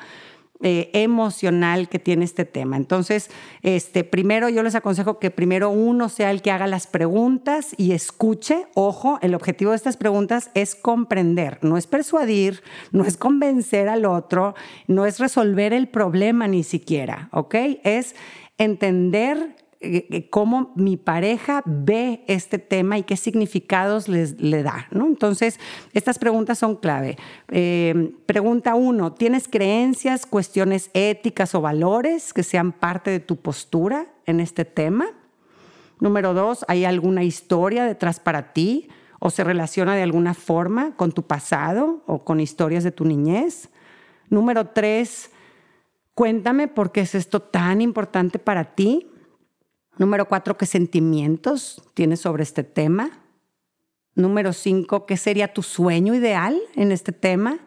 eh, 0.63 0.89
emocional 0.93 1.89
que 1.89 2.00
tiene 2.00 2.26
este 2.26 2.45
tema. 2.45 2.78
Entonces, 2.78 3.30
este, 3.62 4.04
primero 4.04 4.50
yo 4.50 4.63
les 4.63 4.76
aconsejo 4.76 5.19
que 5.19 5.32
primero 5.32 5.69
uno 5.69 6.10
sea 6.10 6.32
el 6.32 6.41
que 6.41 6.52
haga 6.52 6.67
las 6.67 6.88
preguntas 6.88 7.74
y 7.78 7.93
escuche. 7.93 8.67
Ojo, 8.76 9.19
el 9.21 9.36
objetivo 9.36 9.71
de 9.71 9.78
estas 9.78 9.97
preguntas 9.97 10.52
es 10.54 10.76
comprender, 10.76 11.60
no 11.62 11.78
es 11.78 11.88
persuadir, 11.88 12.63
no 12.91 13.06
es 13.06 13.17
convencer 13.17 13.89
al 13.89 14.06
otro, 14.06 14.56
no 14.88 15.06
es 15.06 15.19
resolver 15.19 15.74
el 15.74 15.88
problema 15.88 16.47
ni 16.47 16.63
siquiera, 16.63 17.30
¿ok? 17.32 17.56
Es 17.84 18.15
entender 18.58 19.56
cómo 20.30 20.72
mi 20.76 20.96
pareja 20.96 21.63
ve 21.65 22.24
este 22.28 22.60
tema 22.60 22.98
y 22.98 23.04
qué 23.04 23.17
significados 23.17 24.08
les, 24.08 24.39
le 24.39 24.62
da. 24.62 24.88
¿no? 24.91 25.08
Entonces, 25.08 25.60
estas 25.94 26.20
preguntas 26.20 26.60
son 26.60 26.76
clave. 26.76 27.17
Eh, 27.50 28.13
pregunta 28.26 28.76
uno, 28.76 29.13
¿tienes 29.13 29.48
creencias, 29.48 30.26
cuestiones 30.26 30.91
éticas 30.94 31.56
o 31.56 31.62
valores 31.62 32.34
que 32.34 32.44
sean 32.44 32.72
parte 32.72 33.10
de 33.10 33.20
tu 33.20 33.38
postura 33.38 34.08
en 34.26 34.39
este 34.39 34.65
tema? 34.65 35.08
Número 36.00 36.34
dos, 36.34 36.63
¿hay 36.67 36.86
alguna 36.86 37.24
historia 37.24 37.86
detrás 37.86 38.20
para 38.20 38.54
ti 38.54 38.89
o 39.20 39.30
se 39.30 39.44
relaciona 39.44 39.96
de 39.96 40.04
alguna 40.04 40.34
forma 40.34 40.96
con 40.96 41.12
tu 41.12 41.24
pasado 41.24 42.04
o 42.06 42.24
con 42.24 42.39
historias 42.39 42.84
de 42.84 42.91
tu 42.91 43.06
niñez? 43.06 43.70
Número 44.30 44.67
tres, 44.67 45.32
cuéntame 46.13 46.67
por 46.67 46.91
qué 46.91 47.02
es 47.02 47.15
esto 47.15 47.41
tan 47.41 47.82
importante 47.82 48.38
para 48.38 48.76
ti 48.76 49.11
Número 49.97 50.27
cuatro, 50.27 50.58
¿qué 50.58 50.65
sentimientos 50.65 51.82
tienes 51.93 52.21
sobre 52.21 52.43
este 52.43 52.63
tema? 52.63 53.19
Número 54.15 54.54
cinco, 54.54 55.06
¿qué 55.06 55.17
sería 55.17 55.54
tu 55.54 55.63
sueño 55.63 56.15
ideal 56.15 56.60
en 56.75 56.91
este 56.91 57.12
tema? 57.12 57.60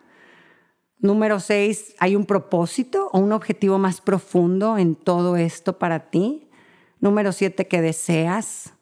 Número 0.99 1.39
seis, 1.39 1.95
¿hay 1.99 2.17
un 2.17 2.25
propósito 2.25 3.09
o 3.13 3.19
un 3.19 3.33
objetivo 3.33 3.79
más 3.79 4.01
profundo 4.01 4.79
en 4.79 4.95
todo 4.95 5.37
esto 5.37 5.79
para 5.79 6.11
ti? 6.11 6.49
Número 6.99 7.33
siete, 7.33 7.69
¿qué 7.69 7.83
deseas? 7.83 8.73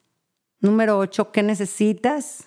Número 0.61 0.99
ocho, 0.99 1.33
¿qué 1.33 1.43
necesitas? 1.43 2.45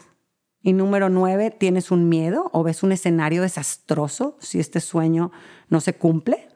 Y 0.61 0.73
número 0.73 1.09
nueve, 1.09 1.51
¿tienes 1.51 1.91
un 1.91 2.07
miedo 2.07 2.49
o 2.53 2.63
ves 2.63 2.83
un 2.83 2.93
escenario 2.93 3.41
desastroso 3.41 4.37
si 4.39 4.59
este 4.59 4.79
sueño 4.79 5.31
no 5.69 5.81
se 5.81 5.93
cumple? 5.93 6.47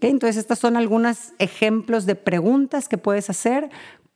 Entonces, 0.00 0.36
estos 0.36 0.58
son 0.58 0.76
algunos 0.76 1.32
ejemplos 1.38 2.06
de 2.06 2.14
preguntas 2.14 2.88
que 2.88 2.98
puedes 2.98 3.30
hacer 3.30 3.70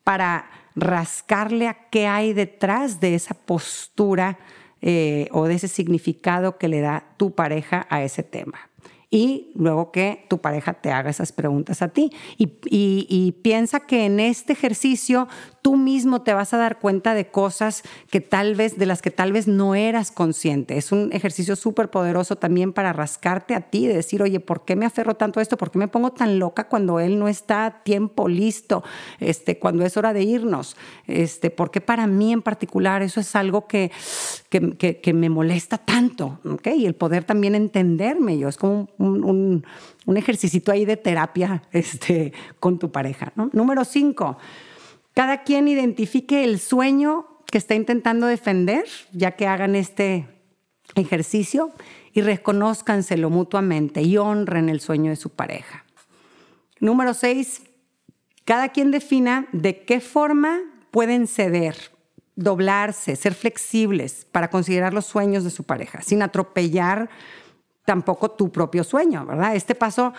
para 0.04 0.50
rascarle 0.74 1.68
a 1.68 1.88
qué 1.90 2.06
hay 2.06 2.32
detrás 2.32 3.00
de 3.00 3.14
esa 3.14 3.34
postura 3.34 4.38
eh, 4.80 5.28
o 5.30 5.46
de 5.46 5.54
ese 5.54 5.68
significado 5.68 6.58
que 6.58 6.68
le 6.68 6.80
da 6.80 7.04
tu 7.16 7.34
pareja 7.34 7.86
a 7.90 8.02
ese 8.02 8.22
tema 8.22 8.72
y 9.12 9.52
luego 9.54 9.92
que 9.92 10.24
tu 10.28 10.38
pareja 10.38 10.72
te 10.72 10.90
haga 10.90 11.10
esas 11.10 11.32
preguntas 11.32 11.82
a 11.82 11.88
ti. 11.88 12.10
Y, 12.38 13.32
piensa 13.42 13.80
que 13.80 14.06
en 14.06 14.18
este 14.18 14.54
ejercicio 14.54 15.28
tú 15.62 15.76
mismo 15.76 16.22
te 16.22 16.34
vas 16.34 16.52
a 16.52 16.58
dar 16.58 16.80
cuenta 16.80 17.14
de 17.14 17.28
cosas 17.28 17.84
que 18.10 18.20
tal 18.20 18.56
vez, 18.56 18.76
de 18.78 18.86
las 18.86 19.00
que 19.00 19.12
tal 19.12 19.32
vez 19.32 19.46
no 19.46 19.74
eras 19.76 20.10
consciente. 20.10 20.76
Es 20.76 20.90
un 20.90 21.10
ejercicio 21.12 21.54
súper 21.54 21.88
poderoso 21.88 22.36
también 22.36 22.72
para 22.72 22.92
rascarte 22.92 23.54
a 23.54 23.62
ti, 23.62 23.86
de 23.86 23.94
decir, 23.94 24.22
oye, 24.22 24.40
¿por 24.40 24.64
qué 24.64 24.74
me 24.76 24.86
aferro 24.86 25.14
tanto 25.14 25.38
a 25.38 25.42
esto? 25.42 25.56
¿Por 25.56 25.70
qué 25.70 25.78
me 25.78 25.88
pongo 25.88 26.12
tan 26.12 26.40
loca 26.40 26.68
cuando 26.68 26.98
él 26.98 27.18
no 27.18 27.28
está 27.28 27.64
a 27.64 27.82
tiempo 27.84 28.28
listo? 28.28 28.82
Este, 29.20 29.58
cuando 29.58 29.84
es 29.84 29.96
hora 29.96 30.12
de 30.12 30.22
irnos. 30.22 30.76
Este, 31.06 31.50
¿Por 31.50 31.70
qué 31.70 31.80
para 31.80 32.06
mí 32.06 32.32
en 32.32 32.42
particular 32.42 33.02
eso 33.02 33.20
es 33.20 33.34
algo 33.36 33.68
que, 33.68 33.92
que, 34.50 35.12
me 35.14 35.30
molesta 35.30 35.78
tanto? 35.78 36.40
¿okay? 36.44 36.82
Y 36.82 36.86
el 36.86 36.94
poder 36.94 37.24
también 37.24 37.54
entenderme 37.54 38.36
yo, 38.36 38.48
es 38.48 38.56
como 38.56 38.88
un 38.98 39.12
un, 39.22 39.64
un, 40.06 40.16
ejercicio 40.16 40.62
ahí 40.72 40.84
de 40.84 40.96
terapia 40.96 41.62
este, 41.72 42.32
con 42.58 42.78
tu 42.78 42.90
pareja. 42.90 43.32
Número 43.52 43.84
cinco, 43.84 44.38
cada 45.14 45.42
quien 45.42 45.68
identifique 45.68 46.44
el 46.44 46.58
sueño 46.58 47.26
que 47.50 47.58
está 47.58 47.74
intentando 47.74 48.26
defender, 48.26 48.86
ya 49.12 49.32
que 49.32 49.46
hagan 49.46 49.76
este 49.76 50.26
ejercicio 50.94 51.70
y 52.12 52.22
reconózcanselo 52.22 53.30
mutuamente 53.30 54.02
y 54.02 54.16
honren 54.16 54.68
el 54.68 54.80
sueño 54.80 55.10
de 55.10 55.16
su 55.16 55.30
pareja. 55.30 55.84
Número 56.80 57.14
seis, 57.14 57.62
cada 58.44 58.70
quien 58.70 58.90
defina 58.90 59.46
de 59.52 59.84
qué 59.84 60.00
forma 60.00 60.60
pueden 60.90 61.26
ceder, 61.26 61.76
doblarse, 62.34 63.16
ser 63.16 63.34
flexibles 63.34 64.26
para 64.32 64.48
considerar 64.48 64.92
los 64.94 65.06
sueños 65.06 65.44
de 65.44 65.50
su 65.50 65.64
pareja, 65.64 66.02
sin 66.02 66.22
atropellar 66.22 67.08
tampoco 67.84 68.30
tu 68.30 68.50
propio 68.50 68.84
sueño, 68.84 69.26
¿verdad? 69.26 69.56
Este 69.56 69.74
paso 69.74 70.12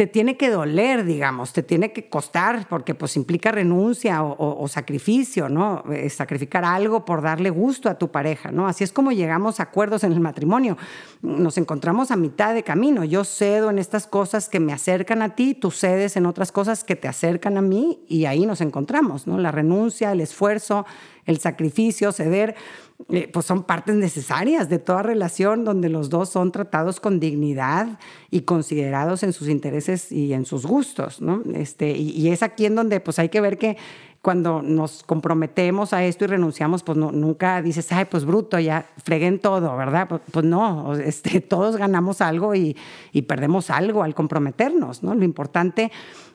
te 0.00 0.06
tiene 0.06 0.38
que 0.38 0.48
doler, 0.48 1.04
digamos, 1.04 1.52
te 1.52 1.62
tiene 1.62 1.92
que 1.92 2.08
costar, 2.08 2.66
porque 2.70 2.94
pues 2.94 3.18
implica 3.18 3.52
renuncia 3.52 4.22
o, 4.22 4.66
sacrificio, 4.66 5.50
¿no? 5.50 5.84
Eh, 5.92 6.08
sacrificar 6.08 6.64
algo 6.64 7.04
por 7.04 7.20
darle 7.20 7.50
gusto 7.50 7.90
a 7.90 7.98
tu 7.98 8.10
pareja, 8.10 8.50
¿no? 8.50 8.66
Así 8.66 8.82
es 8.82 8.92
como 8.92 9.12
llegamos 9.12 9.60
a 9.60 9.64
acuerdos 9.64 10.02
en 10.02 10.12
el 10.12 10.20
matrimonio. 10.20 10.78
Nos 11.20 11.58
encontramos 11.58 12.10
a 12.10 12.16
mitad 12.16 12.54
de 12.54 12.62
camino. 12.62 13.04
Yo 13.04 13.24
cedo 13.24 13.68
en 13.68 13.78
estas 13.78 14.06
cosas 14.06 14.48
que 14.48 14.58
me 14.58 14.72
acercan 14.72 15.20
a 15.20 15.34
ti, 15.34 15.52
tú 15.52 15.70
cedes 15.70 16.16
en 16.16 16.24
otras 16.24 16.50
cosas 16.50 16.82
que 16.82 16.96
te 16.96 17.06
acercan 17.06 17.58
a 17.58 17.60
mí 17.60 18.02
y 18.08 18.24
ahí 18.24 18.46
nos 18.46 18.62
encontramos, 18.62 19.26
¿no? 19.26 19.36
La 19.36 19.50
renuncia, 19.50 20.12
el 20.12 20.22
esfuerzo, 20.22 20.86
el 21.26 21.38
sacrificio, 21.38 22.10
ceder, 22.12 22.54
eh, 23.08 23.30
pues 23.32 23.46
son 23.46 23.62
partes 23.62 23.94
necesarias 23.94 24.68
de 24.68 24.78
toda 24.78 25.02
relación 25.02 25.64
donde 25.64 25.88
los 25.88 26.10
dos 26.10 26.28
son 26.28 26.52
tratados 26.52 27.00
con 27.00 27.18
dignidad 27.18 27.98
y 28.30 28.42
considerados 28.42 29.22
en 29.22 29.32
sus 29.32 29.48
intereses 29.48 29.89
y 30.10 30.32
en 30.32 30.44
sus 30.44 30.66
gustos. 30.66 31.20
Este, 31.54 31.90
y, 31.90 32.28
es 32.28 32.42
aquí 32.42 32.66
en 32.66 32.74
donde 32.74 33.00
pues 33.00 33.18
hay 33.18 33.28
que 33.28 33.40
ver 33.40 33.58
que 33.58 33.76
cuando 34.22 34.60
nos 34.60 35.02
comprometemos 35.02 35.92
a 35.92 36.04
esto 36.04 36.24
y 36.24 36.28
renunciamos, 36.28 36.82
pues 36.82 36.98
no, 36.98 37.10
nunca 37.10 37.62
dices, 37.62 37.90
ay, 37.90 38.04
pues 38.04 38.24
bruto, 38.24 38.58
ya 38.58 38.86
freguen 39.02 39.38
todo, 39.38 39.76
¿verdad? 39.76 40.08
Pues, 40.30 40.44
no, 40.44 40.94
este, 40.94 41.40
todos 41.40 41.76
ganamos 41.76 42.20
algo 42.20 42.54
y, 42.54 42.76
y 43.12 43.22
perdemos 43.22 43.70
algo 43.70 44.02
al 44.02 44.14
comprometernos, 44.14 45.02
¿no? 45.02 45.14
Lo 45.14 45.24
importante 45.24 45.90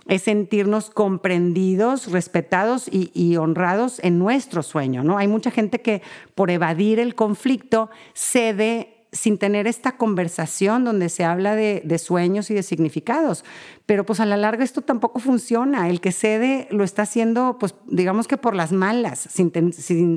es 0.07 0.23
sentirnos 0.23 0.89
comprendidos, 0.89 2.11
respetados 2.11 2.87
y, 2.91 3.35
honrados 3.37 3.99
en 4.03 4.19
nuestro 4.19 4.61
sueño, 4.61 5.03
¿no? 5.03 5.17
Hay 5.17 5.27
mucha 5.27 5.49
gente 5.49 5.81
que 5.81 6.01
por 6.35 6.51
evadir 6.51 6.99
el 6.99 7.15
conflicto 7.15 7.89
cede 8.13 8.94
sin 9.15 9.37
tener 9.37 9.65
esta 9.65 9.93
conversación 9.93 10.83
donde 10.83 11.09
se 11.09 11.23
habla 11.23 11.55
de, 11.55 11.97
sueños 11.97 12.51
y 12.51 12.53
de 12.53 12.63
significados. 12.63 13.45
Pero 13.85 14.05
pues 14.05 14.19
a 14.19 14.25
la 14.25 14.35
larga 14.35 14.63
esto 14.63 14.81
tampoco 14.81 15.19
funciona. 15.19 15.89
El 15.89 16.01
que 16.01 16.11
cede 16.11 16.67
lo 16.69 16.83
está 16.83 17.03
haciendo, 17.03 17.57
pues 17.59 17.75
digamos 17.87 18.27
que 18.27 18.37
por 18.37 18.55
las 18.55 18.71
malas, 18.73 19.27
sin, 19.31 19.51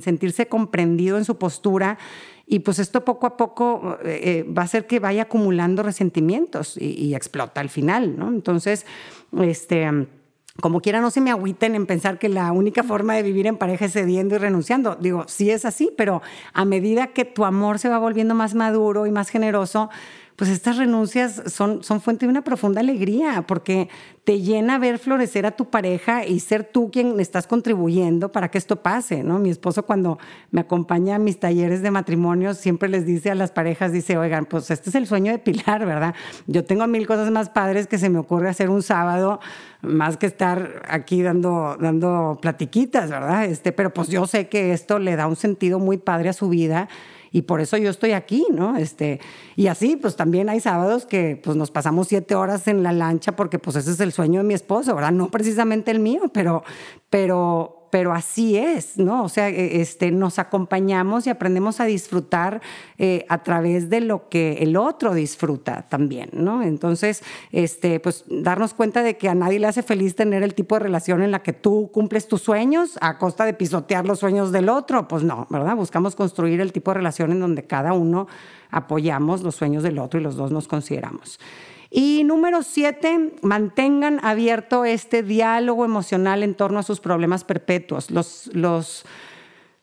sentirse 0.02 0.48
comprendido 0.48 1.16
en 1.16 1.24
su 1.24 1.38
postura. 1.38 1.98
Y 2.46 2.60
pues 2.60 2.78
esto 2.78 3.04
poco 3.04 3.26
a 3.26 3.36
poco 3.36 3.98
eh, 4.02 4.20
eh, 4.24 4.52
va 4.52 4.62
a 4.62 4.64
hacer 4.64 4.86
que 4.86 4.98
vaya 4.98 5.22
acumulando 5.22 5.82
resentimientos 5.82 6.76
y, 6.76 6.94
y 6.94 7.14
explota 7.14 7.60
al 7.60 7.68
final, 7.68 8.18
¿no? 8.18 8.28
Entonces, 8.28 8.84
este 9.40 9.86
como 10.60 10.80
quiera, 10.80 11.00
no 11.00 11.10
se 11.12 11.20
me 11.20 11.30
agüiten 11.30 11.76
en 11.76 11.86
pensar 11.86 12.18
que 12.18 12.28
la 12.28 12.50
única 12.50 12.82
forma 12.82 13.14
de 13.14 13.22
vivir 13.22 13.46
en 13.46 13.56
pareja 13.56 13.84
es 13.84 13.92
cediendo 13.92 14.34
y 14.34 14.38
renunciando. 14.38 14.96
Digo, 14.96 15.24
sí 15.28 15.50
es 15.50 15.64
así, 15.64 15.92
pero 15.96 16.20
a 16.52 16.64
medida 16.64 17.08
que 17.08 17.24
tu 17.24 17.44
amor 17.44 17.78
se 17.78 17.88
va 17.88 17.98
volviendo 17.98 18.34
más 18.34 18.54
maduro 18.54 19.06
y 19.06 19.12
más 19.12 19.28
generoso, 19.28 19.88
pues 20.38 20.50
estas 20.50 20.76
renuncias 20.76 21.42
son, 21.46 21.82
son 21.82 22.00
fuente 22.00 22.24
de 22.24 22.30
una 22.30 22.44
profunda 22.44 22.80
alegría, 22.80 23.42
porque 23.44 23.88
te 24.22 24.40
llena 24.40 24.78
ver 24.78 25.00
florecer 25.00 25.46
a 25.46 25.50
tu 25.50 25.68
pareja 25.68 26.24
y 26.24 26.38
ser 26.38 26.62
tú 26.62 26.92
quien 26.92 27.18
estás 27.18 27.48
contribuyendo 27.48 28.30
para 28.30 28.48
que 28.48 28.56
esto 28.56 28.80
pase, 28.80 29.24
¿no? 29.24 29.40
Mi 29.40 29.50
esposo 29.50 29.84
cuando 29.84 30.16
me 30.52 30.60
acompaña 30.60 31.16
a 31.16 31.18
mis 31.18 31.40
talleres 31.40 31.82
de 31.82 31.90
matrimonio 31.90 32.54
siempre 32.54 32.88
les 32.88 33.04
dice 33.04 33.32
a 33.32 33.34
las 33.34 33.50
parejas, 33.50 33.90
dice, 33.90 34.16
oigan, 34.16 34.46
pues 34.46 34.70
este 34.70 34.90
es 34.90 34.94
el 34.94 35.08
sueño 35.08 35.32
de 35.32 35.40
Pilar, 35.40 35.84
¿verdad? 35.84 36.14
Yo 36.46 36.62
tengo 36.64 36.86
mil 36.86 37.04
cosas 37.08 37.32
más 37.32 37.50
padres 37.50 37.88
que 37.88 37.98
se 37.98 38.08
me 38.08 38.20
ocurre 38.20 38.48
hacer 38.48 38.70
un 38.70 38.84
sábado 38.84 39.40
más 39.82 40.18
que 40.18 40.26
estar 40.26 40.82
aquí 40.88 41.20
dando, 41.20 41.76
dando 41.80 42.38
platiquitas, 42.40 43.10
¿verdad? 43.10 43.46
Este, 43.46 43.72
pero 43.72 43.92
pues 43.92 44.06
yo 44.06 44.24
sé 44.28 44.48
que 44.48 44.72
esto 44.72 45.00
le 45.00 45.16
da 45.16 45.26
un 45.26 45.34
sentido 45.34 45.80
muy 45.80 45.98
padre 45.98 46.28
a 46.28 46.32
su 46.32 46.48
vida 46.48 46.88
y 47.32 47.42
por 47.42 47.60
eso 47.60 47.76
yo 47.76 47.90
estoy 47.90 48.12
aquí, 48.12 48.46
¿no? 48.50 48.76
Este, 48.76 49.20
y 49.56 49.66
así, 49.66 49.96
pues 49.96 50.16
también 50.16 50.48
hay 50.48 50.60
sábados 50.60 51.06
que 51.06 51.40
pues 51.42 51.56
nos 51.56 51.70
pasamos 51.70 52.08
siete 52.08 52.34
horas 52.34 52.68
en 52.68 52.82
la 52.82 52.92
lancha 52.92 53.32
porque 53.32 53.58
pues 53.58 53.76
ese 53.76 53.90
es 53.90 54.00
el 54.00 54.12
sueño 54.12 54.40
de 54.40 54.46
mi 54.46 54.54
esposo, 54.54 54.94
¿verdad? 54.94 55.12
No 55.12 55.30
precisamente 55.30 55.90
el 55.90 56.00
mío, 56.00 56.22
pero, 56.32 56.62
pero, 57.10 57.77
pero 57.90 58.12
así 58.12 58.56
es, 58.56 58.98
¿no? 58.98 59.24
O 59.24 59.28
sea, 59.28 59.48
e, 59.48 59.80
este, 59.80 60.10
nos 60.10 60.38
acompañamos 60.38 61.26
y 61.26 61.30
aprendemos 61.30 61.80
a 61.80 61.84
disfrutar 61.84 62.60
eh, 62.98 63.24
a 63.28 63.42
través 63.42 63.90
de 63.90 64.00
lo 64.00 64.28
que 64.28 64.58
el 64.60 64.76
otro 64.76 65.14
disfruta 65.14 65.86
también, 65.88 66.30
¿no? 66.32 66.62
Entonces, 66.62 67.22
este, 67.52 68.00
pues 68.00 68.24
darnos 68.28 68.74
cuenta 68.74 69.02
de 69.02 69.16
que 69.16 69.28
a 69.28 69.34
nadie 69.34 69.58
le 69.58 69.66
hace 69.66 69.82
feliz 69.82 70.14
tener 70.14 70.42
el 70.42 70.54
tipo 70.54 70.74
de 70.74 70.80
relación 70.80 71.22
en 71.22 71.30
la 71.30 71.42
que 71.42 71.52
tú 71.52 71.90
cumples 71.92 72.28
tus 72.28 72.42
sueños 72.42 72.98
a 73.00 73.18
costa 73.18 73.44
de 73.44 73.54
pisotear 73.54 74.06
los 74.06 74.18
sueños 74.18 74.52
del 74.52 74.68
otro, 74.68 75.08
pues 75.08 75.22
no, 75.22 75.46
¿verdad? 75.50 75.76
Buscamos 75.76 76.16
construir 76.16 76.60
el 76.60 76.72
tipo 76.72 76.90
de 76.90 76.96
relación 76.96 77.32
en 77.32 77.40
donde 77.40 77.64
cada 77.64 77.92
uno 77.92 78.26
apoyamos 78.70 79.42
los 79.42 79.56
sueños 79.56 79.82
del 79.82 79.98
otro 79.98 80.20
y 80.20 80.22
los 80.22 80.36
dos 80.36 80.50
nos 80.50 80.68
consideramos. 80.68 81.38
Y 81.90 82.24
número 82.24 82.62
siete, 82.62 83.32
mantengan 83.42 84.22
abierto 84.22 84.84
este 84.84 85.22
diálogo 85.22 85.84
emocional 85.84 86.42
en 86.42 86.54
torno 86.54 86.78
a 86.78 86.82
sus 86.82 87.00
problemas 87.00 87.44
perpetuos. 87.44 88.10
Los, 88.10 89.04